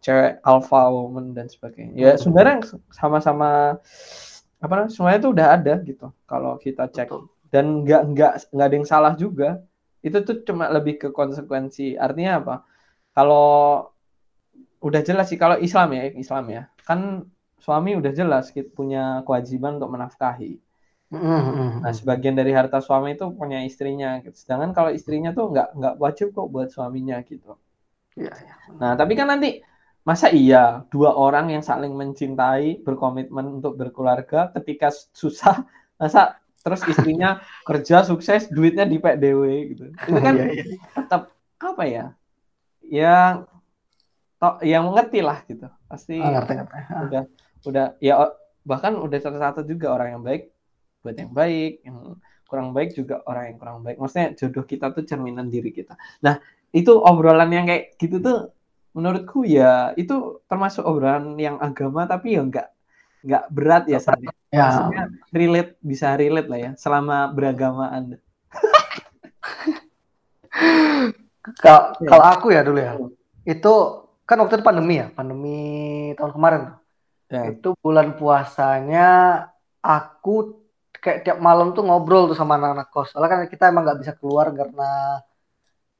cewek 0.03 0.39
alpha 0.45 0.81
woman 0.93 1.33
dan 1.37 1.47
sebagainya. 1.49 1.97
Ya 1.97 2.11
Hmm. 2.13 2.21
sebenarnya 2.23 2.55
sama-sama 2.93 3.49
apa 4.63 4.71
namanya 4.75 4.91
semuanya 4.93 5.19
itu 5.21 5.29
udah 5.35 5.47
ada 5.57 5.73
gitu. 5.85 6.07
Kalau 6.29 6.57
kita 6.57 6.83
cek 6.89 7.09
Betul. 7.09 7.21
dan 7.53 7.65
nggak 7.85 8.01
nggak 8.13 8.31
nggak 8.53 8.67
ada 8.67 8.75
yang 8.75 8.87
salah 8.87 9.13
juga. 9.17 9.61
Itu 10.05 10.21
tuh 10.27 10.45
cuma 10.47 10.69
lebih 10.69 11.01
ke 11.01 11.07
konsekuensi. 11.13 11.97
Artinya 11.97 12.31
apa? 12.41 12.55
Kalau 13.15 13.45
udah 14.85 15.01
jelas 15.07 15.25
sih 15.31 15.39
kalau 15.39 15.57
Islam 15.57 15.87
ya 15.97 16.03
Islam 16.13 16.45
ya 16.51 16.61
kan 16.85 16.99
suami 17.57 17.97
udah 17.97 18.11
jelas 18.13 18.53
gitu, 18.53 18.69
punya 18.69 19.25
kewajiban 19.25 19.81
untuk 19.81 19.89
menafkahi. 19.95 20.61
Mm, 21.15 21.23
mm, 21.23 21.53
mm. 21.55 21.71
Nah, 21.83 21.93
sebagian 21.95 22.35
dari 22.35 22.51
harta 22.51 22.83
suami 22.83 23.15
itu 23.15 23.25
punya 23.31 23.63
istrinya. 23.63 24.19
Gitu. 24.19 24.35
Sedangkan 24.35 24.75
kalau 24.75 24.91
istrinya 24.91 25.31
tuh 25.31 25.51
nggak 25.55 25.67
nggak 25.79 25.95
wajib 26.03 26.27
kok 26.35 26.47
buat 26.51 26.67
suaminya 26.67 27.23
gitu. 27.23 27.55
Iya, 28.19 28.31
iya. 28.35 28.53
Nah, 28.75 28.91
tapi 28.99 29.15
kan 29.15 29.27
nanti 29.31 29.63
masa 30.05 30.29
iya 30.29 30.85
dua 30.93 31.17
orang 31.17 31.49
yang 31.49 31.63
saling 31.65 31.95
mencintai 31.95 32.85
berkomitmen 32.85 33.57
untuk 33.61 33.73
berkeluarga 33.79 34.53
ketika 34.53 34.93
susah 34.93 35.65
masa 35.97 36.37
terus 36.61 36.85
istrinya 36.85 37.39
kerja 37.69 38.03
sukses 38.05 38.51
duitnya 38.51 38.85
di 38.85 38.97
PDW 38.99 39.43
gitu. 39.73 39.83
Itu 39.91 40.19
kan 40.19 40.33
Iya, 40.39 40.45
iya. 40.51 40.63
tetap 40.93 41.21
apa 41.61 41.83
ya? 41.87 42.05
Yang 42.85 43.49
to- 44.41 44.61
yang 44.63 44.83
mengerti 44.87 45.19
lah 45.23 45.41
gitu. 45.47 45.67
Pasti 45.89 46.19
Ah, 46.19 46.31
ngerti, 46.39 46.53
ngerti. 46.59 46.75
Ah, 46.91 47.01
udah 47.07 47.23
udah 47.65 47.85
ya 48.03 48.13
bahkan 48.65 48.93
udah 48.97 49.19
tercatat 49.21 49.65
juga 49.65 49.93
orang 49.93 50.17
yang 50.17 50.23
baik 50.25 50.54
buat 51.05 51.13
yang 51.13 51.29
baik, 51.29 51.85
yang 51.85 52.17
kurang 52.49 52.73
baik 52.73 52.97
juga 52.97 53.21
orang 53.29 53.53
yang 53.53 53.57
kurang 53.61 53.77
baik. 53.85 54.01
Maksudnya 54.01 54.33
jodoh 54.33 54.65
kita 54.65 54.89
tuh 54.89 55.05
cerminan 55.05 55.53
diri 55.53 55.69
kita. 55.69 55.93
Nah, 56.25 56.41
itu 56.73 56.97
obrolan 56.97 57.53
yang 57.53 57.69
kayak 57.69 57.93
gitu 58.01 58.17
tuh 58.17 58.49
menurutku 58.95 59.43
ya 59.43 59.91
itu 59.99 60.39
termasuk 60.47 60.81
obrolan 60.87 61.35
yang 61.35 61.59
agama 61.59 62.07
tapi 62.07 62.39
ya 62.39 62.41
enggak 62.41 62.67
nggak 63.25 63.43
berat 63.51 63.83
ya 63.91 63.99
Sandi. 63.99 64.27
Ya, 64.49 64.71
Maksudnya 64.71 65.03
relate 65.35 65.71
bisa 65.83 66.07
relate 66.15 66.49
lah 66.49 66.59
ya 66.59 66.71
selama 66.79 67.27
beragamaan. 67.33 68.17
Kalau 71.61 71.93
Iya. 72.01 72.07
kalau 72.09 72.25
aku 72.25 72.47
ya 72.55 72.61
dulu 72.65 72.79
ya, 72.81 72.93
Hmm. 72.97 73.11
itu 73.45 73.73
kan 74.25 74.37
waktu 74.41 74.57
itu 74.57 74.65
pandemi 74.65 74.97
ya, 74.97 75.07
pandemi 75.13 75.59
tahun 76.17 76.31
kemarin. 76.33 76.61
Ya. 77.29 77.53
Itu 77.53 77.77
bulan 77.81 78.17
puasanya 78.17 79.09
aku 79.83 80.64
kayak 81.05 81.21
tiap 81.21 81.37
malam 81.37 81.77
tuh 81.77 81.85
ngobrol 81.85 82.25
tuh 82.25 82.37
sama 82.37 82.57
anak-anak 82.57 82.89
kos. 82.89 83.13
Soalnya 83.13 83.29
kan 83.29 83.39
kita 83.45 83.69
emang 83.69 83.85
nggak 83.85 83.99
bisa 84.01 84.13
keluar 84.17 84.49
karena 84.49 85.21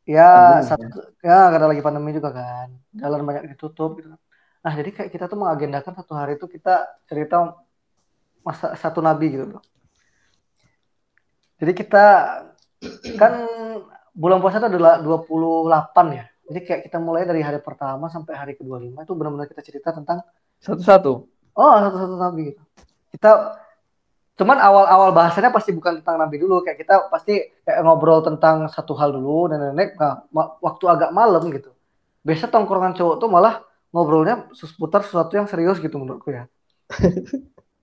ya 0.06 0.30
Pandemi, 0.62 0.70
satu 0.70 1.00
ya 1.22 1.40
karena 1.54 1.68
lagi 1.70 1.82
pandemi 1.86 2.10
juga 2.18 2.30
kan. 2.34 2.74
Jalan 2.98 3.22
banyak 3.22 3.44
ditutup 3.54 4.02
gitu. 4.02 4.10
Nah, 4.66 4.74
jadi 4.74 4.90
kayak 4.90 5.10
kita 5.14 5.30
tuh 5.30 5.38
mengagendakan 5.38 5.94
satu 5.94 6.18
hari 6.18 6.42
itu 6.42 6.50
kita 6.50 6.90
cerita 7.06 7.54
masa 8.42 8.74
satu 8.74 8.98
nabi 8.98 9.30
gitu 9.30 9.46
loh. 9.46 9.62
Jadi 11.62 11.72
kita 11.78 12.06
kan 13.22 13.34
bulan 14.10 14.42
puasa 14.42 14.58
itu 14.58 14.74
adalah 14.74 14.98
28 15.06 16.18
ya. 16.18 16.26
Jadi 16.50 16.60
kayak 16.66 16.82
kita 16.90 16.98
mulai 16.98 17.30
dari 17.30 17.46
hari 17.46 17.62
pertama 17.62 18.10
sampai 18.10 18.34
hari 18.34 18.54
ke-25 18.58 18.94
itu 19.06 19.14
benar-benar 19.14 19.50
kita 19.50 19.62
cerita 19.62 19.90
tentang 19.94 20.26
Satu-satu. 20.62 21.30
oh 21.58 21.76
satu-satu 21.78 22.16
nabi 22.18 22.54
gitu. 22.54 22.62
Kita 23.14 23.62
cuman 24.36 24.60
awal-awal 24.60 25.16
bahasanya 25.16 25.48
pasti 25.56 25.72
bukan 25.72 26.04
tentang 26.04 26.20
nabi 26.20 26.36
dulu 26.36 26.60
kayak 26.60 26.76
kita 26.84 27.08
pasti 27.08 27.40
kayak 27.64 27.80
ngobrol 27.88 28.20
tentang 28.20 28.68
satu 28.68 28.92
hal 29.00 29.16
dulu 29.16 29.48
dan 29.48 29.72
nenek 29.72 29.96
nah, 29.96 30.28
waktu 30.60 30.86
agak 30.92 31.16
malam 31.16 31.48
gitu. 31.56 31.72
Biasa 32.28 32.52
tongkrongan 32.52 33.00
cowok 33.00 33.16
tuh 33.24 33.30
malah 33.32 33.64
ngobrolnya 33.96 34.52
seputar 34.52 35.08
sesuatu 35.08 35.32
yang 35.40 35.48
serius 35.48 35.80
gitu 35.80 35.96
menurutku 35.96 36.36
ya. 36.36 36.52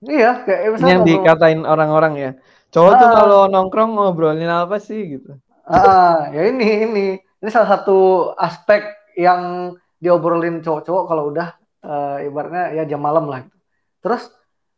iya, 0.05 0.45
kayak 0.45 0.77
misalnya 0.77 0.93
yang 0.93 1.01
ngobrol 1.01 1.17
dikatain 1.25 1.61
orang-orang 1.65 2.13
ya. 2.21 2.31
Cowok 2.69 2.93
tuh 3.01 3.07
Ah. 3.09 3.13
kalau 3.17 3.41
nongkrong 3.49 3.91
ngobrolin 3.97 4.49
apa 4.49 4.77
sih 4.77 5.17
gitu. 5.17 5.33
Ah, 5.65 6.29
ya 6.29 6.53
ini 6.53 6.85
ini 6.85 7.05
ini 7.17 7.49
salah 7.49 7.81
satu 7.81 8.29
aspek 8.37 8.93
yang 9.17 9.73
diobrolin 9.97 10.61
cowok-cowok 10.61 11.03
kalau 11.09 11.33
udah 11.33 11.57
eh, 11.81 12.27
ibaratnya 12.29 12.77
ya 12.77 12.83
jam 12.85 13.01
malam 13.01 13.25
lah 13.25 13.41
gitu. 13.41 13.57
Terus 14.05 14.29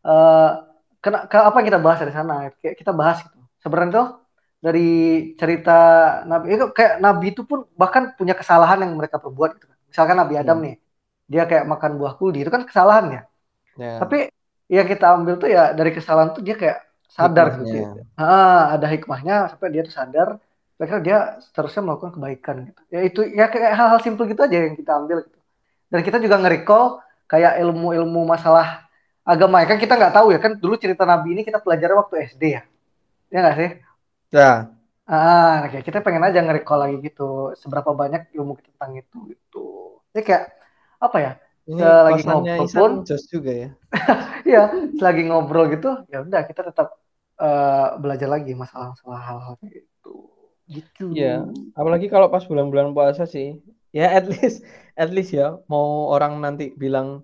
eh 0.05 0.51
kena, 1.05 1.17
ke 1.31 1.37
apa 1.49 1.55
yang 1.59 1.67
kita 1.71 1.81
bahas 1.85 1.99
dari 2.03 2.13
sana? 2.17 2.33
Kayak 2.61 2.75
kita 2.81 2.91
bahas 2.99 3.17
gitu. 3.25 3.37
Sebenarnya 3.63 3.91
tuh 3.99 4.07
dari 4.65 4.81
cerita 5.39 5.71
Nabi 6.31 6.45
itu 6.57 6.65
kayak 6.77 6.93
Nabi 7.05 7.25
itu 7.33 7.41
pun 7.49 7.59
bahkan 7.81 8.03
punya 8.19 8.33
kesalahan 8.39 8.79
yang 8.83 8.93
mereka 8.99 9.17
perbuat 9.23 9.51
gitu. 9.61 9.73
Misalkan 9.91 10.17
Nabi 10.21 10.35
Adam 10.41 10.57
Hmm. 10.57 10.65
nih, 10.65 10.75
dia 11.31 11.43
kayak 11.49 11.65
makan 11.71 11.91
buah 11.99 12.13
kuldi 12.19 12.37
itu 12.43 12.51
kan 12.55 12.63
kesalahan 12.69 13.05
ya. 13.15 13.21
Ya. 13.77 13.99
Tapi 14.01 14.17
yang 14.75 14.87
kita 14.91 15.05
ambil 15.15 15.33
tuh 15.41 15.49
ya 15.55 15.71
dari 15.77 15.91
kesalahan 15.97 16.29
tuh 16.35 16.41
dia 16.47 16.55
kayak 16.61 16.77
sadar 17.09 17.47
gitu. 17.61 17.75
Hikmahnya. 17.75 18.03
Ah, 18.19 18.75
ada 18.75 18.87
hikmahnya 18.93 19.33
sampai 19.51 19.67
dia 19.73 19.81
tuh 19.87 19.95
sadar 19.95 20.29
kira 20.75 20.99
dia 21.07 21.17
seterusnya 21.39 21.81
melakukan 21.87 22.13
kebaikan 22.19 22.55
gitu. 22.67 22.81
Ya 22.93 22.99
itu 23.07 23.19
ya 23.39 23.45
kayak 23.53 23.71
hal-hal 23.79 23.99
simpel 24.03 24.27
gitu 24.27 24.41
aja 24.43 24.57
yang 24.67 24.75
kita 24.75 24.91
ambil 24.99 25.17
gitu. 25.23 25.39
Dan 25.91 26.01
kita 26.07 26.17
juga 26.23 26.35
nge-recall 26.41 26.85
kayak 27.31 27.53
ilmu-ilmu 27.63 28.21
masalah 28.27 28.84
agama 29.25 29.61
ya 29.61 29.67
kan 29.67 29.77
kita 29.81 29.93
nggak 29.97 30.13
tahu 30.13 30.27
ya 30.31 30.39
kan 30.39 30.51
dulu 30.61 30.77
cerita 30.77 31.03
Nabi 31.03 31.33
ini 31.33 31.41
kita 31.41 31.59
pelajari 31.59 31.93
waktu 31.97 32.13
SD 32.29 32.43
ya. 32.55 32.63
Ya 33.33 33.37
nggak 33.41 33.55
sih? 33.57 33.69
Ya. 34.31 34.69
Ah, 35.05 35.61
nah, 35.61 35.67
kayak 35.69 35.85
kita 35.85 35.99
pengen 36.01 36.25
aja 36.25 36.41
nge-recall 36.41 36.81
lagi 36.81 36.97
gitu 37.05 37.53
seberapa 37.61 37.93
banyak 37.93 38.33
ilmu 38.33 38.57
kita 38.57 38.69
tentang 38.73 38.93
itu 38.97 39.17
gitu. 39.33 39.65
Ya 40.17 40.21
kayak 40.25 40.43
apa 40.97 41.17
ya? 41.21 41.31
Ini 41.65 41.81
Selagi 41.81 42.21
kosannya 42.21 42.53
ngobrol 42.57 42.73
pun 42.81 42.91
juga 43.33 43.51
ya. 43.53 43.69
Iya, 44.49 44.63
selagi 44.97 45.21
ngobrol 45.25 45.65
gitu, 45.73 45.89
ya 46.09 46.21
udah 46.21 46.41
kita 46.45 46.61
tetap 46.69 46.87
eh, 47.41 47.87
belajar 48.01 48.29
lagi 48.29 48.51
masalah-masalah 48.53 49.21
hal-hal 49.25 49.53
kayak 49.61 49.73
gitu. 49.81 50.13
Gitu. 50.65 51.05
Iya. 51.13 51.45
Apalagi 51.77 52.09
kalau 52.09 52.29
pas 52.33 52.45
bulan-bulan 52.45 52.93
puasa 52.97 53.29
sih. 53.29 53.61
Ya 53.93 54.11
at 54.11 54.25
least 54.27 54.65
at 54.97 55.09
least 55.13 55.31
ya 55.31 55.55
mau 55.71 56.11
orang 56.11 56.41
nanti 56.41 56.73
bilang 56.75 57.23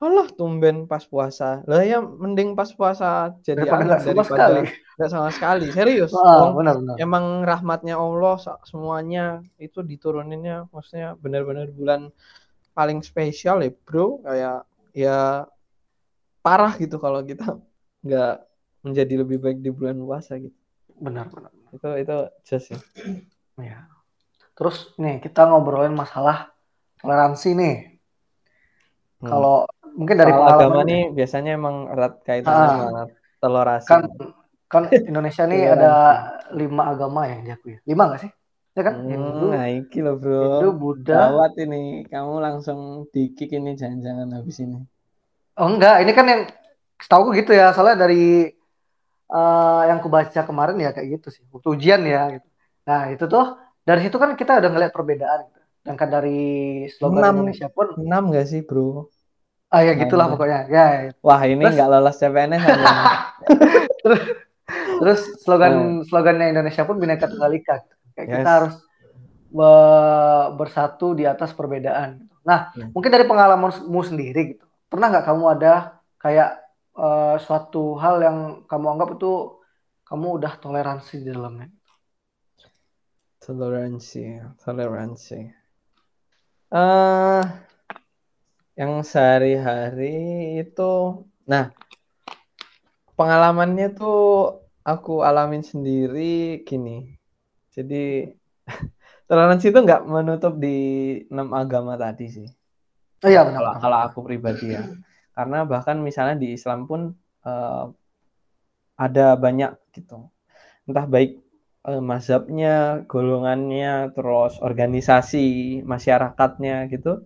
Alah 0.00 0.32
tumben 0.32 0.88
pas 0.88 1.04
puasa. 1.04 1.60
Lah 1.68 1.84
ya 1.84 2.00
mending 2.00 2.56
pas 2.56 2.72
puasa 2.72 3.36
jadi 3.44 3.68
Daripada 3.68 3.84
nggak 3.84 4.00
sama 4.00 4.08
daripada 4.16 4.24
sekali. 4.24 4.60
nggak 4.96 5.10
sama 5.12 5.28
sekali. 5.28 5.66
Serius. 5.70 6.10
Wong, 6.10 6.56
benar 6.56 6.74
benar. 6.80 6.96
emang 6.96 7.24
rahmatnya 7.44 8.00
Allah 8.00 8.40
semuanya 8.64 9.24
itu 9.60 9.84
dituruninnya 9.84 10.72
maksudnya 10.72 11.20
benar-benar 11.20 11.68
bulan 11.68 12.08
paling 12.72 13.04
spesial 13.04 13.60
ya 13.60 13.68
bro 13.76 14.24
kayak 14.24 14.64
ya 14.96 15.44
parah 16.40 16.72
gitu 16.80 16.96
kalau 16.96 17.20
kita 17.20 17.60
nggak 18.04 18.34
menjadi 18.80 19.14
lebih 19.20 19.36
baik 19.36 19.58
di 19.60 19.68
bulan 19.68 20.00
puasa 20.00 20.40
gitu 20.40 20.56
Benar 20.96 21.28
benar. 21.28 21.52
itu 21.70 21.88
itu 22.00 22.16
just 22.42 22.66
ya 22.72 22.80
Ya. 23.60 23.84
Terus 24.56 24.96
nih 24.96 25.20
kita 25.20 25.44
ngobrolin 25.44 25.92
masalah 25.92 26.48
toleransi 26.96 27.52
nih. 27.52 27.76
Hmm. 29.20 29.28
Kalau 29.28 29.68
mungkin 29.94 30.16
dari 30.16 30.30
Soal 30.30 30.40
pengalaman 30.40 30.60
agama 30.60 30.80
nih 30.84 31.02
biasanya 31.12 31.50
emang 31.54 31.76
erat 31.90 32.14
kaitan 32.22 32.52
Ah. 32.52 32.68
sama 32.78 33.02
telur 33.40 33.68
asin. 33.68 33.88
kan 33.90 34.00
kan 34.70 34.82
Indonesia 34.92 35.44
nih 35.44 35.60
Toleransi. 35.66 35.76
ada 35.82 35.92
lima 36.54 36.82
agama 36.88 37.20
yang 37.26 37.40
diakui. 37.42 37.74
Lima 37.82 38.02
nggak 38.06 38.22
sih? 38.22 38.30
Ya 38.70 38.82
kan? 38.86 38.94
Hmm, 39.02 39.10
Hindu, 39.10 39.46
nah 39.50 39.66
iki 39.66 39.98
loh 39.98 40.14
bro. 40.14 40.62
Hindu, 40.62 40.68
Buddha. 40.78 41.34
Gawat 41.34 41.52
ini, 41.58 42.06
kamu 42.06 42.34
langsung 42.38 42.78
dikik 43.10 43.50
ini 43.50 43.74
jangan-jangan 43.74 44.30
habis 44.30 44.62
ini. 44.62 44.78
Oh 45.58 45.66
enggak, 45.66 46.06
ini 46.06 46.12
kan 46.14 46.26
yang 46.30 46.42
setahu 46.96 47.34
gitu 47.34 47.50
ya. 47.50 47.74
Soalnya 47.74 48.06
dari 48.06 48.46
eh, 49.30 49.82
yang 49.90 49.98
kubaca 49.98 50.40
kemarin 50.42 50.76
ya 50.78 50.90
kayak 50.94 51.18
gitu 51.18 51.28
sih. 51.34 51.42
Waktu 51.50 51.68
ujian 51.74 52.02
ya 52.06 52.38
gitu. 52.38 52.46
Nah, 52.86 53.10
itu 53.10 53.24
tuh 53.26 53.58
dari 53.82 54.00
situ 54.06 54.16
kan 54.18 54.34
kita 54.34 54.62
udah 54.62 54.70
ngeliat 54.70 54.92
perbedaan 54.94 55.40
gitu. 55.50 55.58
Sedangkan 55.82 56.08
dari 56.10 56.38
slogan 56.94 57.18
Enam. 57.26 57.34
Indonesia 57.42 57.68
pun 57.70 57.86
Enam 57.98 58.30
gak 58.30 58.46
sih 58.46 58.62
bro? 58.62 59.10
Ah 59.70 59.80
ya 59.80 59.92
gitulah 59.94 60.26
Enam. 60.26 60.34
pokoknya. 60.34 60.60
Ya, 60.66 60.84
ya. 61.00 61.10
Wah 61.20 61.40
ini 61.42 61.62
Terus- 61.62 61.74
nggak 61.74 61.88
lolos 61.88 62.16
CPNS 62.16 62.62
aja. 62.68 62.88
Terus 65.00 65.20
slogan 65.40 65.74
slogannya 66.04 66.46
Indonesia 66.48 66.82
pun 66.82 66.98
Bhinneka 66.98 67.26
Tunggal 67.26 67.54
Ika. 67.54 67.76
Kayak 68.12 68.26
Yes. 68.26 68.34
kita 68.36 68.50
harus 68.52 68.74
be- 69.48 70.48
bersatu 70.56 71.12
di 71.12 71.24
atas 71.24 71.50
perbedaan. 71.50 72.26
Nah, 72.40 72.70
Hmm. 72.72 72.90
mungkin 72.90 73.10
dari 73.10 73.24
pengalamanmu 73.24 74.00
sendiri 74.00 74.54
gitu. 74.54 74.64
Pernah 74.86 75.06
nggak 75.08 75.26
kamu 75.26 75.44
ada 75.52 75.72
kayak 76.16 76.50
eh, 76.92 77.36
suatu 77.38 77.94
hal 77.96 78.20
yang 78.20 78.38
kamu 78.66 78.86
anggap 78.90 79.14
itu 79.14 79.56
kamu 80.04 80.36
udah 80.36 80.52
toleransi 80.56 81.22
di 81.22 81.30
dalamnya? 81.30 81.70
Toleransi, 83.40 84.24
toleransi. 84.58 85.40
eh 86.70 87.42
yang 88.78 89.02
sehari-hari 89.02 90.14
itu, 90.62 91.24
nah 91.44 91.70
pengalamannya 93.18 93.92
tuh 93.92 94.20
aku 94.80 95.20
alamin 95.20 95.60
sendiri 95.60 96.64
gini. 96.64 97.12
Jadi 97.70 98.26
toleransi 99.28 99.70
itu 99.70 99.78
nggak 99.78 100.02
menutup 100.08 100.56
di 100.56 100.76
enam 101.28 101.52
agama 101.52 101.94
tadi 102.00 102.26
sih. 102.30 102.48
Oh 103.20 103.28
iya 103.28 103.44
benar. 103.44 103.60
Kalau 103.60 103.72
kalau 103.84 103.98
aku 104.08 104.18
pribadi 104.24 104.72
ya, 104.72 104.88
karena 105.36 105.68
bahkan 105.68 106.00
misalnya 106.00 106.40
di 106.40 106.56
Islam 106.56 106.88
pun 106.88 107.12
eh, 107.44 107.84
ada 109.00 109.36
banyak 109.36 109.76
gitu, 109.96 110.28
entah 110.88 111.04
baik 111.04 111.36
eh, 111.88 112.02
mazhabnya, 112.02 113.04
golongannya, 113.08 114.12
terus 114.16 114.56
organisasi 114.60 115.80
masyarakatnya 115.84 116.88
gitu, 116.92 117.24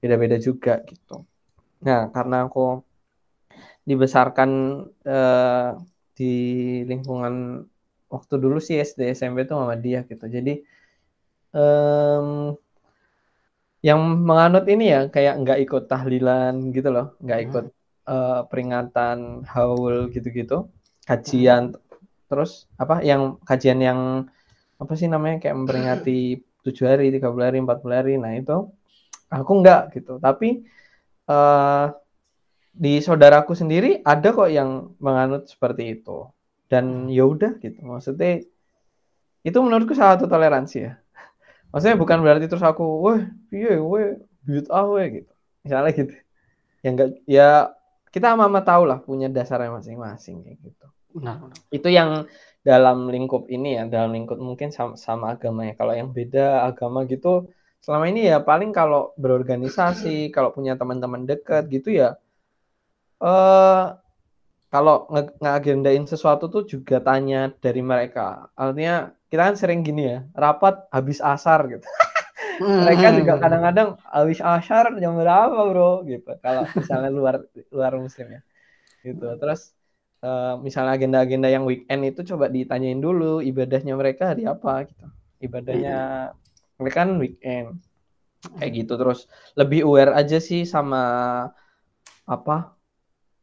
beda-beda 0.00 0.36
juga 0.40 0.82
gitu. 0.90 1.24
Nah, 1.86 2.08
karena 2.14 2.36
aku 2.46 2.82
dibesarkan 3.86 4.50
eh, 5.06 5.68
di 6.16 6.34
lingkungan 6.90 7.62
waktu 8.10 8.34
dulu 8.40 8.58
sih 8.62 8.80
SD 8.80 9.12
SMP 9.12 9.44
itu 9.44 9.52
Muhammadiyah 9.54 10.02
gitu, 10.10 10.24
jadi 10.26 10.52
em, 11.54 12.56
yang 13.84 14.00
menganut 14.28 14.64
ini 14.66 14.90
ya 14.90 15.00
kayak 15.14 15.34
nggak 15.42 15.58
ikut 15.68 15.82
tahlilan 15.86 16.54
gitu 16.74 16.88
loh, 16.90 17.14
nggak 17.22 17.38
Hmm. 17.38 17.46
ikut 17.46 17.64
eh, 18.06 18.40
peringatan 18.50 19.18
haul 19.52 20.10
gitu-gitu, 20.14 20.70
kajian 21.06 21.74
terus 22.30 22.66
apa 22.82 23.02
yang 23.06 23.38
kajian 23.46 23.78
yang 23.78 24.00
apa 24.82 24.92
sih 24.98 25.06
namanya 25.06 25.36
kayak 25.42 25.56
memperingati 25.60 26.42
tujuh 26.66 26.86
hari, 26.90 27.14
30 27.14 27.46
hari, 27.48 27.58
40 27.62 27.96
hari, 28.00 28.14
nah 28.18 28.32
itu 28.34 28.56
aku 29.30 29.52
nggak 29.62 29.94
gitu, 29.96 30.18
tapi 30.22 30.66
eh 31.26 31.86
di 32.76 33.00
saudaraku 33.00 33.56
sendiri 33.56 34.04
ada 34.04 34.36
kok 34.36 34.52
yang 34.52 34.92
menganut 35.00 35.48
seperti 35.48 35.96
itu 35.96 36.28
dan 36.68 37.08
ya 37.08 37.24
udah 37.24 37.56
gitu, 37.58 37.80
maksudnya 37.82 38.44
itu 39.46 39.58
menurutku 39.62 39.94
salah 39.94 40.18
satu 40.18 40.26
toleransi 40.26 40.78
ya. 40.82 40.98
Maksudnya 41.70 41.98
bukan 41.98 42.18
berarti 42.24 42.50
terus 42.50 42.64
aku, 42.64 42.82
weh, 43.04 43.22
piye, 43.52 43.76
weh, 43.78 44.18
bid'ah, 44.42 44.86
weh, 44.90 45.20
gitu. 45.20 45.32
Misalnya 45.62 45.92
gitu. 45.92 46.14
Ya 46.82 46.88
enggak, 46.94 47.08
ya 47.28 47.48
kita 48.10 48.32
sama-sama 48.32 48.64
tahu 48.64 48.82
lah 48.88 48.98
punya 49.02 49.28
dasarnya 49.30 49.70
masing-masing 49.70 50.40
kayak 50.46 50.58
gitu. 50.62 50.86
Benar. 51.14 51.52
Itu 51.68 51.92
yang 51.92 52.30
dalam 52.64 53.06
lingkup 53.12 53.46
ini 53.52 53.76
ya, 53.78 53.84
dalam 53.86 54.14
lingkup 54.14 54.40
mungkin 54.40 54.74
sama, 54.74 54.98
sama 54.98 55.36
agamanya. 55.36 55.76
Kalau 55.78 55.92
yang 55.94 56.10
beda 56.10 56.64
agama 56.66 57.04
gitu, 57.04 57.50
selama 57.86 58.04
ini 58.12 58.20
ya 58.32 58.38
paling 58.50 58.70
kalau 58.78 59.02
berorganisasi, 59.22 60.16
kalau 60.34 60.50
punya 60.56 60.74
teman-teman 60.80 61.22
dekat 61.30 61.64
gitu 61.74 61.90
ya, 62.00 62.08
eh 63.22 63.84
kalau 64.74 64.96
nge- 65.14 65.36
ngagendain 65.42 66.04
sesuatu 66.12 66.44
tuh 66.54 66.64
juga 66.72 66.96
tanya 67.08 67.38
dari 67.64 67.82
mereka. 67.92 68.50
Artinya 68.64 68.94
kita 69.30 69.42
kan 69.48 69.56
sering 69.62 69.80
gini 69.88 70.02
ya, 70.12 70.18
rapat 70.44 70.74
habis 70.96 71.18
asar 71.32 71.60
gitu. 71.72 71.86
Mereka 72.80 73.08
Hmm. 73.08 73.18
juga 73.18 73.34
kadang-kadang 73.42 73.88
habis 74.16 74.40
asar 74.44 74.84
jam 75.02 75.12
berapa 75.20 75.60
bro 75.72 76.04
gitu. 76.12 76.30
Kalau 76.44 76.64
misalnya 76.78 77.10
luar 77.18 77.34
luar 77.72 77.92
muslim 78.04 78.26
ya, 78.36 78.40
gitu. 79.06 79.26
Terus 79.40 79.60
eh, 80.26 80.54
misalnya 80.66 80.92
agenda-agenda 80.98 81.48
yang 81.56 81.64
weekend 81.70 82.02
itu 82.10 82.20
coba 82.34 82.46
ditanyain 82.56 83.00
dulu 83.06 83.40
ibadahnya 83.50 83.94
mereka 84.00 84.22
hari 84.32 84.44
apa 84.48 84.72
gitu. 84.90 85.06
Ibadahnya 85.46 85.96
mereka 86.80 86.96
kan 87.04 87.10
weekend 87.20 87.68
kayak 88.58 88.72
gitu. 88.84 88.92
Terus 89.00 89.26
lebih 89.58 89.84
aware 89.88 90.12
aja 90.16 90.38
sih 90.38 90.62
sama 90.68 91.02
apa 92.26 92.76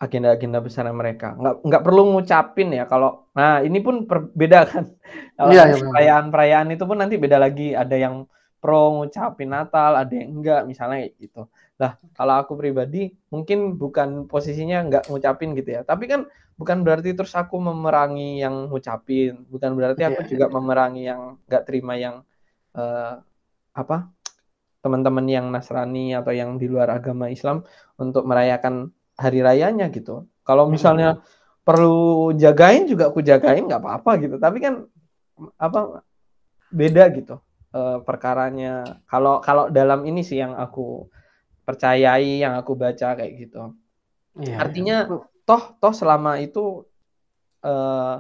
agenda-agenda 0.04 0.60
besar 0.60 0.84
mereka. 0.92 1.36
Nggak 1.40 1.56
nggak 1.64 1.84
perlu 1.86 2.02
ngucapin 2.16 2.70
ya 2.76 2.84
kalau. 2.92 3.32
Nah 3.38 3.64
ini 3.64 3.80
pun 3.80 4.04
berbeda 4.10 4.60
kan. 4.68 4.86
Kalau 5.38 5.50
Iya, 5.50 5.64
iya, 5.74 5.78
perayaan-perayaan 5.82 6.68
itu 6.78 6.84
pun 6.86 6.98
nanti 7.02 7.16
beda 7.18 7.42
lagi. 7.42 7.74
Ada 7.74 7.96
yang 7.98 8.30
pro 8.62 9.02
ngucapin 9.02 9.50
Natal, 9.50 9.98
ada 9.98 10.14
yang 10.14 10.30
enggak, 10.40 10.62
misalnya 10.70 11.10
gitu. 11.18 11.50
Lah, 11.82 11.98
kalau 12.14 12.38
aku 12.46 12.54
pribadi 12.56 13.12
mungkin 13.34 13.76
bukan 13.82 14.30
posisinya 14.30 14.78
enggak 14.86 15.04
ngucapin 15.10 15.58
gitu 15.58 15.70
ya. 15.74 15.82
Tapi 15.82 16.06
kan 16.06 16.30
bukan 16.56 16.86
berarti 16.86 17.18
terus 17.18 17.34
aku 17.34 17.58
memerangi 17.58 18.46
yang 18.46 18.70
ngucapin, 18.70 19.42
bukan 19.50 19.74
berarti 19.74 20.06
aku 20.06 20.22
Iya, 20.22 20.30
juga 20.30 20.46
memerangi 20.54 21.02
yang 21.10 21.22
enggak 21.50 21.64
terima 21.66 21.98
yang 21.98 22.22
eh, 22.78 23.14
apa? 23.74 23.98
teman-teman 24.84 25.24
yang 25.32 25.48
Nasrani 25.48 26.12
atau 26.12 26.36
yang 26.36 26.60
di 26.60 26.68
luar 26.68 26.92
agama 26.92 27.32
Islam 27.32 27.64
untuk 27.96 28.28
merayakan 28.28 28.92
hari 29.16 29.40
rayanya 29.40 29.88
gitu. 29.88 30.28
Kalau 30.44 30.68
misalnya 30.68 31.24
perlu 31.64 32.36
jagain 32.36 32.84
juga 32.84 33.08
aku 33.08 33.24
jagain 33.24 33.64
nggak 33.64 33.80
apa-apa 33.80 34.12
gitu. 34.20 34.36
Tapi 34.36 34.60
kan 34.60 34.84
apa 35.56 36.04
beda 36.68 37.08
gitu 37.16 37.40
eh, 37.72 37.98
perkaranya. 38.04 38.84
Kalau 39.08 39.40
kalau 39.40 39.72
dalam 39.72 40.04
ini 40.04 40.20
sih 40.20 40.44
yang 40.44 40.52
aku 40.60 41.08
percayai, 41.64 42.44
yang 42.44 42.60
aku 42.60 42.76
baca 42.76 43.16
kayak 43.16 43.34
gitu. 43.40 43.72
Iya, 44.36 44.68
Artinya 44.68 44.98
iya. 45.08 45.18
toh 45.48 45.64
toh 45.80 45.94
selama 45.96 46.44
itu 46.44 46.84
eh, 47.64 48.16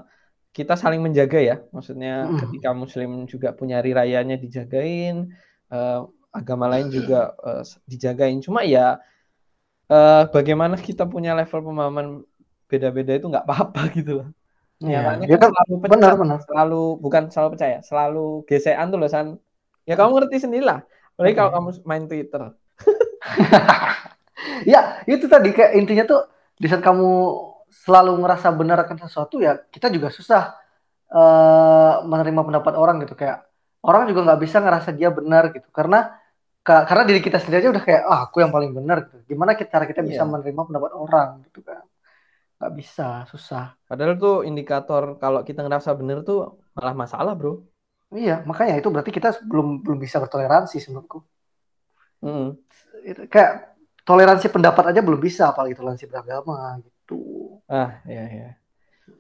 kita 0.53 0.77
saling 0.77 1.01
menjaga 1.01 1.41
ya. 1.41 1.55
Maksudnya 1.73 2.29
Mm. 2.29 2.37
ketika 2.45 2.69
Muslim 2.71 3.25
juga 3.25 3.49
punya 3.57 3.81
hari 3.81 3.91
rayanya 3.97 4.37
dijagain, 4.37 5.33
eh, 5.73 5.99
agama 6.31 6.69
lain 6.69 6.93
juga 6.93 7.33
eh, 7.41 7.63
dijagain. 7.89 8.37
Cuma 8.39 8.61
ya 8.63 9.01
eh, 9.89 10.23
bagaimana 10.31 10.77
kita 10.79 11.03
punya 11.09 11.33
level 11.35 11.59
pemahaman 11.59 12.07
beda-beda 12.71 13.13
itu 13.17 13.27
nggak 13.29 13.45
apa-apa 13.45 13.81
gitu 13.97 14.21
loh. 14.23 14.27
Iya. 14.81 15.19
Nyatanya 15.19 15.25
Ya 15.31 15.37
kan 15.39 15.49
selalu 15.53 15.73
pecah, 15.79 15.91
benar, 15.95 16.13
benar. 16.19 16.39
selalu 16.45 16.83
bukan 16.99 17.23
selalu 17.31 17.49
percaya, 17.57 17.77
selalu 17.85 18.27
gesekan 18.49 18.87
tuh 18.93 18.99
loh 19.01 19.09
San. 19.11 19.27
Ya 19.89 19.95
kamu 19.99 20.11
ngerti 20.21 20.37
sendiri 20.47 20.63
lah. 20.63 20.79
Apalagi 21.13 21.35
kalau 21.35 21.51
kamu 21.53 21.69
main 21.83 22.03
Twitter. 22.07 22.41
Ya, 24.67 24.99
itu 25.07 25.27
tadi 25.31 25.55
kayak 25.55 25.71
intinya 25.79 26.03
tuh 26.03 26.21
di 26.59 26.67
saat 26.67 26.83
kamu 26.83 27.09
selalu 27.73 28.11
ngerasa 28.21 28.47
benar 28.53 28.77
akan 28.85 28.97
sesuatu 29.01 29.41
ya 29.41 29.57
kita 29.73 29.89
juga 29.89 30.13
susah 30.13 30.53
eh, 31.11 31.93
menerima 32.05 32.41
pendapat 32.47 32.73
orang 32.77 33.01
gitu 33.03 33.13
kayak 33.17 33.43
orang 33.83 34.07
juga 34.09 34.21
nggak 34.31 34.39
bisa 34.45 34.57
ngerasa 34.63 34.89
dia 34.95 35.09
benar 35.11 35.51
gitu 35.55 35.67
karena 35.73 36.13
ka- 36.63 36.85
karena 36.87 37.03
diri 37.03 37.19
kita 37.19 37.37
sendiri 37.43 37.59
aja 37.67 37.69
udah 37.75 37.83
kayak 37.83 38.01
ah 38.07 38.19
aku 38.31 38.39
yang 38.39 38.51
paling 38.55 38.71
benar 38.71 39.03
gitu. 39.11 39.19
Gimana 39.35 39.51
kita 39.59 39.69
cara 39.75 39.85
kita 39.85 40.01
bisa 40.01 40.23
Iya. 40.23 40.31
menerima 40.31 40.61
pendapat 40.63 40.91
orang 40.95 41.29
gitu 41.51 41.59
kan? 41.59 41.83
Nggak 42.63 42.73
bisa, 42.79 43.07
susah. 43.27 43.75
Padahal 43.83 44.15
tuh 44.15 44.47
indikator 44.47 45.19
kalau 45.19 45.43
kita 45.43 45.67
ngerasa 45.67 45.91
bener 45.99 46.23
tuh 46.23 46.63
malah 46.71 46.95
masalah, 46.95 47.35
Bro. 47.35 47.67
Iya, 48.15 48.45
makanya 48.47 48.79
itu 48.79 48.87
berarti 48.87 49.11
kita 49.11 49.43
belum 49.43 49.83
belum 49.83 49.99
bisa 49.99 50.23
bertoleransi 50.23 50.77
menurutku. 50.87 51.19
Mm. 52.23 52.55
Kayak 53.27 53.75
toleransi 54.07 54.47
pendapat 54.47 54.95
aja 54.95 55.01
belum 55.03 55.19
bisa 55.19 55.51
apalagi 55.51 55.75
toleransi 55.75 56.07
beragama 56.07 56.79
gitu. 56.79 56.92
Ah, 57.69 57.89
iya 58.05 58.23
iya. 58.29 58.49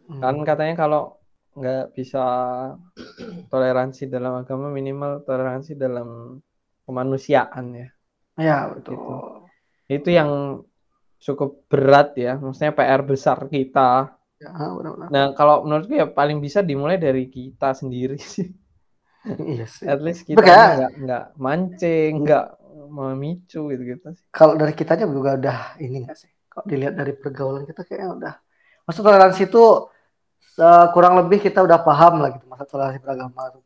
Hmm. 0.09 0.21
Kan 0.21 0.35
katanya 0.47 0.75
kalau 0.77 1.01
nggak 1.53 1.93
bisa 1.93 2.23
toleransi 3.51 4.09
dalam 4.09 4.41
agama 4.41 4.67
minimal 4.73 5.21
toleransi 5.23 5.77
dalam 5.77 6.39
kemanusiaan 6.85 7.65
ya. 7.77 7.87
Ya, 8.39 8.57
betul. 8.73 8.97
Gitu. 8.97 9.13
Itu 10.01 10.09
yang 10.09 10.31
cukup 11.23 11.69
berat 11.71 12.17
ya, 12.19 12.35
maksudnya 12.35 12.73
PR 12.75 13.01
besar 13.05 13.47
kita. 13.47 14.17
Ya, 14.41 14.51
benar-benar. 14.51 15.07
Nah, 15.07 15.25
kalau 15.37 15.63
menurutku 15.63 15.95
ya 15.95 16.09
paling 16.09 16.43
bisa 16.43 16.59
dimulai 16.59 16.99
dari 16.99 17.29
kita 17.31 17.71
sendiri 17.77 18.19
sih. 18.19 18.51
iya 19.53 19.65
sih. 19.69 19.87
At 19.87 20.03
least 20.03 20.27
kita 20.27 20.43
nggak 20.43 20.91
nggak 20.99 21.25
mancing, 21.39 22.27
nggak 22.27 22.45
memicu 22.91 23.71
gitu-gitu 23.71 24.07
sih. 24.11 24.25
Kalau 24.33 24.59
dari 24.59 24.73
kitanya 24.75 25.07
juga 25.07 25.39
udah 25.39 25.59
ini 25.79 26.03
nggak 26.03 26.17
sih? 26.17 26.32
Kalau 26.53 26.65
dilihat 26.69 26.93
dari 26.93 27.13
pergaulan 27.17 27.65
kita 27.65 27.81
kayaknya 27.81 28.09
udah. 28.13 28.33
Maksud 28.85 29.01
toleransi 29.01 29.41
itu 29.49 29.63
eh, 30.61 30.85
kurang 30.93 31.13
lebih 31.17 31.41
kita 31.41 31.65
udah 31.65 31.81
paham 31.81 32.21
lah 32.21 32.29
gitu 32.37 32.45
masa 32.45 32.69
toleransi 32.69 33.01
beragama 33.01 33.41
itu. 33.49 33.59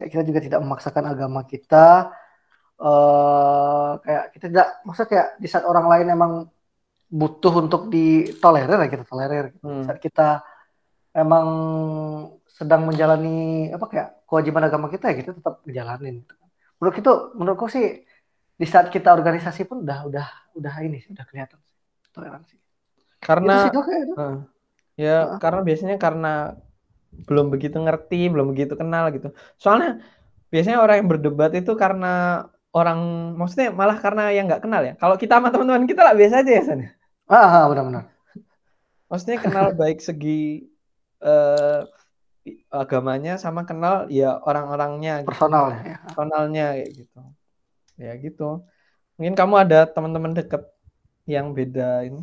Kayak 0.00 0.10
kita 0.10 0.22
juga 0.24 0.40
tidak 0.40 0.60
memaksakan 0.64 1.04
agama 1.12 1.40
kita. 1.44 1.86
eh 2.74 3.90
kayak 4.04 4.24
kita 4.34 4.46
tidak, 4.50 4.68
maksudnya 4.82 5.08
kayak 5.14 5.28
di 5.38 5.48
saat 5.52 5.62
orang 5.62 5.86
lain 5.92 6.06
emang 6.10 6.32
butuh 7.06 7.54
untuk 7.62 7.86
ditolerir 7.92 8.78
ya 8.82 8.88
kita 8.90 9.04
tolerir. 9.06 9.44
Gitu. 9.54 9.62
Hmm. 9.68 9.84
Saat 9.86 9.98
kita 10.02 10.42
emang 11.14 11.46
sedang 12.50 12.82
menjalani 12.88 13.70
apa 13.70 13.86
kayak 13.86 14.08
kewajiban 14.26 14.64
agama 14.66 14.86
kita 14.90 15.12
ya 15.12 15.14
kita 15.22 15.30
tetap 15.38 15.62
menjalanin. 15.62 16.24
Gitu. 16.26 16.34
Menurut 16.80 16.96
itu, 16.98 17.12
menurutku 17.38 17.66
sih 17.70 17.86
di 18.54 18.66
saat 18.66 18.90
kita 18.94 19.10
organisasi 19.14 19.66
pun 19.66 19.82
udah 19.86 19.98
udah 20.08 20.26
udah 20.58 20.74
ini 20.86 21.02
sih 21.02 21.10
udah 21.10 21.26
kelihatan 21.26 21.58
sih 21.58 21.73
toleransi. 22.14 22.54
Karena 23.18 23.52
itu 23.52 23.62
sih 23.66 23.72
Dok, 23.74 23.84
kayak 23.84 24.02
itu. 24.06 24.14
Heeh. 24.14 24.38
ya 24.94 25.16
Heeh. 25.26 25.38
karena 25.42 25.60
biasanya 25.66 25.96
karena 25.98 26.32
belum 27.26 27.46
begitu 27.50 27.76
ngerti, 27.78 28.30
belum 28.30 28.46
begitu 28.54 28.74
kenal 28.78 29.10
gitu. 29.10 29.34
Soalnya 29.58 30.02
biasanya 30.50 30.78
orang 30.82 31.02
yang 31.02 31.08
berdebat 31.10 31.50
itu 31.58 31.72
karena 31.74 32.46
orang 32.74 32.98
maksudnya 33.38 33.70
malah 33.70 33.98
karena 33.98 34.30
yang 34.34 34.50
nggak 34.50 34.62
kenal 34.62 34.82
ya. 34.82 34.94
Kalau 34.98 35.14
kita 35.18 35.38
sama 35.38 35.50
teman-teman 35.50 35.86
kita 35.86 36.02
lah 36.02 36.14
biasa 36.14 36.42
aja 36.42 36.52
ya 36.58 36.62
San. 36.66 36.80
Ah, 37.30 37.62
ah, 37.62 37.64
benar-benar. 37.70 38.04
Maksudnya 39.08 39.38
kenal 39.38 39.66
baik 39.78 40.02
segi 40.02 40.66
eh, 41.22 41.80
agamanya 42.68 43.40
sama 43.40 43.64
kenal 43.64 44.10
ya 44.12 44.36
orang-orangnya 44.42 45.24
gitu. 45.24 45.30
Personalnya 45.32 45.80
ya. 45.86 45.96
personalnya 46.04 46.66
kayak 46.76 46.90
gitu. 46.92 47.20
Ya 47.96 48.12
gitu. 48.18 48.48
Mungkin 49.16 49.34
kamu 49.38 49.54
ada 49.64 49.86
teman-teman 49.86 50.34
deket 50.34 50.73
yang 51.24 51.56
beda 51.56 52.04
ini. 52.04 52.22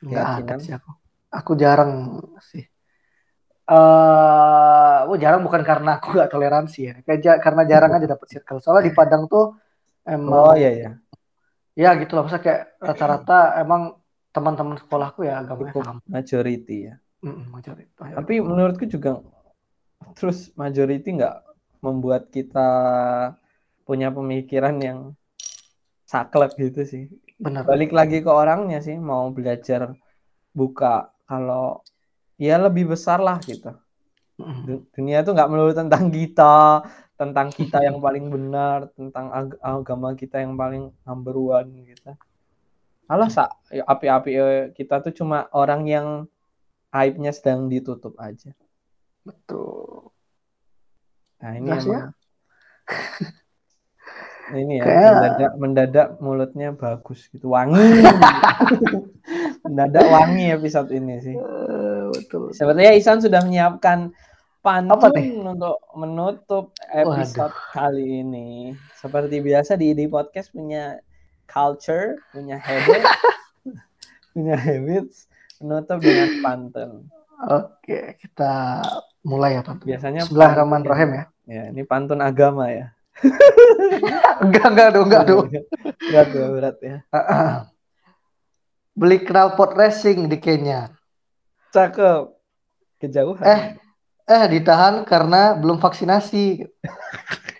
Enggak 0.00 0.26
ada 0.44 0.54
sih 0.62 0.72
aku. 0.74 0.90
Aku 1.30 1.52
jarang 1.54 2.18
sih. 2.42 2.64
Eh, 3.70 4.98
oh 5.06 5.14
jarang 5.14 5.46
bukan 5.46 5.62
karena 5.62 6.02
aku 6.02 6.18
nggak 6.18 6.30
toleransi 6.30 6.80
ya. 6.90 6.94
Kayak 7.06 7.38
karena 7.38 7.62
jarang 7.70 7.92
aja 7.94 8.06
dapet 8.10 8.26
circle. 8.26 8.58
Soalnya 8.58 8.90
di 8.90 8.94
Padang 8.94 9.30
tuh 9.30 9.54
emang 10.02 10.50
Oh 10.50 10.54
iya 10.58 10.70
ya. 10.74 10.90
ya 11.78 11.90
gitu 12.02 12.18
lah. 12.18 12.26
Maksudnya 12.26 12.42
kayak 12.42 12.62
rata-rata 12.82 13.38
emang 13.62 13.94
teman-teman 14.34 14.78
sekolahku 14.78 15.26
ya 15.26 15.42
agamanya 15.42 15.70
Cukup 15.74 15.82
sama. 15.86 16.00
majority 16.06 16.76
ya. 16.90 16.94
Mm, 17.22 17.50
majority. 17.52 17.90
Tapi 17.94 18.34
menurutku 18.42 18.84
juga 18.90 19.22
terus 20.18 20.50
majority 20.58 21.20
nggak 21.20 21.36
membuat 21.84 22.32
kita 22.34 22.68
punya 23.86 24.10
pemikiran 24.10 24.76
yang 24.82 24.98
saklek 26.10 26.58
gitu 26.58 26.82
sih. 26.82 27.04
Benar. 27.40 27.64
Balik 27.64 27.90
lagi 27.90 28.20
ke 28.20 28.30
orangnya 28.30 28.78
sih, 28.84 29.00
mau 29.00 29.32
belajar 29.32 29.96
buka 30.52 31.08
kalau 31.24 31.80
ya 32.36 32.60
lebih 32.60 32.92
besar 32.92 33.18
lah 33.18 33.40
gitu. 33.40 33.72
Mm. 34.36 34.62
Du- 34.64 34.84
Dunia 34.92 35.24
itu 35.24 35.30
nggak 35.32 35.50
melulu 35.50 35.72
tentang 35.72 36.12
kita, 36.16 36.84
tentang 37.16 37.48
kita 37.52 37.80
yang 37.80 37.98
paling 38.00 38.28
benar, 38.28 38.92
tentang 38.92 39.26
ag- 39.32 39.60
agama 39.60 40.12
kita 40.12 40.40
yang 40.44 40.56
paling 40.56 40.92
number 41.04 41.36
one 41.36 41.88
gitu. 41.88 42.12
Alah, 43.10 43.26
sa, 43.26 43.50
ya, 43.74 43.82
api-api 43.90 44.30
eh, 44.38 44.64
kita 44.70 45.02
tuh 45.02 45.10
cuma 45.10 45.50
orang 45.50 45.82
yang 45.88 46.06
aibnya 46.94 47.34
sedang 47.34 47.66
ditutup 47.66 48.14
aja. 48.22 48.54
Betul. 49.26 50.14
Nah, 51.42 51.52
ini 51.56 51.70
Gas 51.74 51.84
ya. 51.88 52.00
ini 54.54 54.80
ya 54.80 54.84
Kayak- 54.84 55.02
mendadak 55.10 55.52
mendadak 55.56 56.08
mulutnya 56.18 56.68
bagus 56.72 57.26
gitu, 57.30 57.52
wangi. 57.52 57.78
mendadak 59.64 60.06
wangi 60.08 60.54
episode 60.54 60.90
ini 60.90 61.14
sih. 61.20 61.36
Eh, 61.36 62.04
betul. 62.10 62.50
Sepertinya 62.54 62.92
Isan 62.94 63.20
sudah 63.20 63.40
menyiapkan 63.44 64.10
pantun 64.60 65.12
untuk 65.46 65.76
menutup 65.96 66.72
episode 66.92 67.54
kali 67.72 68.20
ini. 68.20 68.76
Seperti 68.98 69.40
biasa 69.40 69.76
di 69.76 69.92
ID 69.92 70.08
Podcast 70.08 70.52
punya 70.52 71.00
culture, 71.48 72.20
punya 72.30 72.60
habit, 72.60 73.02
punya 74.36 74.56
habits, 74.56 75.26
menutup 75.58 75.98
dengan 76.00 76.30
pantun. 76.44 76.90
Oke, 77.40 78.20
kita 78.20 78.84
mulai 79.24 79.56
ya, 79.56 79.64
Tante. 79.64 79.88
Biasanya 79.88 80.28
Bismillahirrahmanirrahim 80.28 81.10
ya. 81.16 81.24
Ya, 81.50 81.62
ini 81.72 81.82
pantun 81.82 82.20
agama 82.20 82.68
ya. 82.68 82.92
Enggak, 84.44 84.66
enggak 84.72 84.88
dong, 84.96 85.06
enggak 85.08 85.24
dong. 85.28 85.46
berat 86.08 86.28
ya, 86.32 86.46
berat 86.48 86.76
ya. 86.80 86.96
Beli 88.96 89.18
knalpot 89.24 89.76
racing 89.76 90.28
di 90.28 90.40
Kenya. 90.40 90.92
Cakep. 91.72 92.32
Kejauhan. 93.00 93.44
Eh, 93.44 93.62
eh 94.28 94.44
ditahan 94.48 95.04
karena 95.04 95.56
belum 95.56 95.80
vaksinasi. 95.80 96.64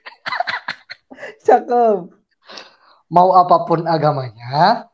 Cakep. 1.47 1.99
Mau 3.11 3.35
apa 3.35 3.67
pun 3.67 3.85
agamanya, 3.91 4.87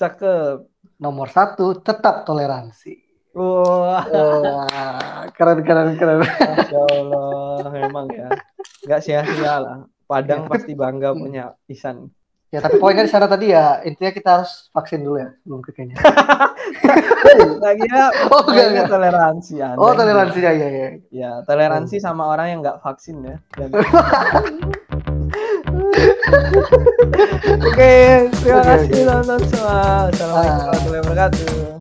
Cakep. 0.00 0.64
nomor 0.96 1.28
satu 1.28 1.76
tetap 1.76 2.24
toleransi. 2.24 3.03
Wah, 3.34 4.04
Wah, 4.06 5.26
keren, 5.34 5.60
keren, 5.60 5.98
keren. 5.98 6.22
Masya 6.22 6.80
Allah, 6.86 7.66
memang 7.68 8.06
ya. 8.08 8.30
Nggak 8.82 9.00
sia-sia 9.02 9.54
lah. 9.58 9.76
Padang 10.04 10.40
Ya, 10.40 10.46
tapi- 10.46 10.52
pasti 10.54 10.72
bangga 10.72 11.10
punya 11.12 11.44
Isan. 11.66 12.14
Ya, 12.48 12.62
tapi 12.62 12.78
poinnya 12.78 13.02
di 13.02 13.10
sana 13.10 13.26
tadi 13.26 13.50
ya, 13.50 13.82
intinya 13.82 14.14
kita 14.14 14.30
harus 14.38 14.70
vaksin 14.70 15.02
dulu 15.02 15.18
ya 15.18 15.34
sebelum 15.42 15.58
ke 15.58 15.74
Kenya. 15.74 15.98
Lagi 17.58 17.82
ya, 17.82 18.14
Oh, 18.30 18.46
enggak, 18.46 18.66
enggak. 18.70 18.86
toleransi. 18.86 19.54
Oh, 19.74 19.90
toleransi 19.90 20.38
ya, 20.38 20.52
ya, 20.54 20.68
ya. 20.70 20.88
Ya, 21.10 21.30
toleransi 21.42 21.98
sama 21.98 22.30
orang 22.30 22.54
yang 22.54 22.62
nggak 22.62 22.78
vaksin 22.78 23.26
ya. 23.26 23.42
Dan- 23.58 23.74
Oke, 27.64 27.94
terima 28.38 28.62
kasih 28.62 28.90
teman-teman 28.94 29.40
semua. 29.50 29.78
Assalamualaikum 30.06 30.30
Ah. 30.30 30.62
warahmatullahi 30.62 31.02
wabarakatuh. 31.02 31.63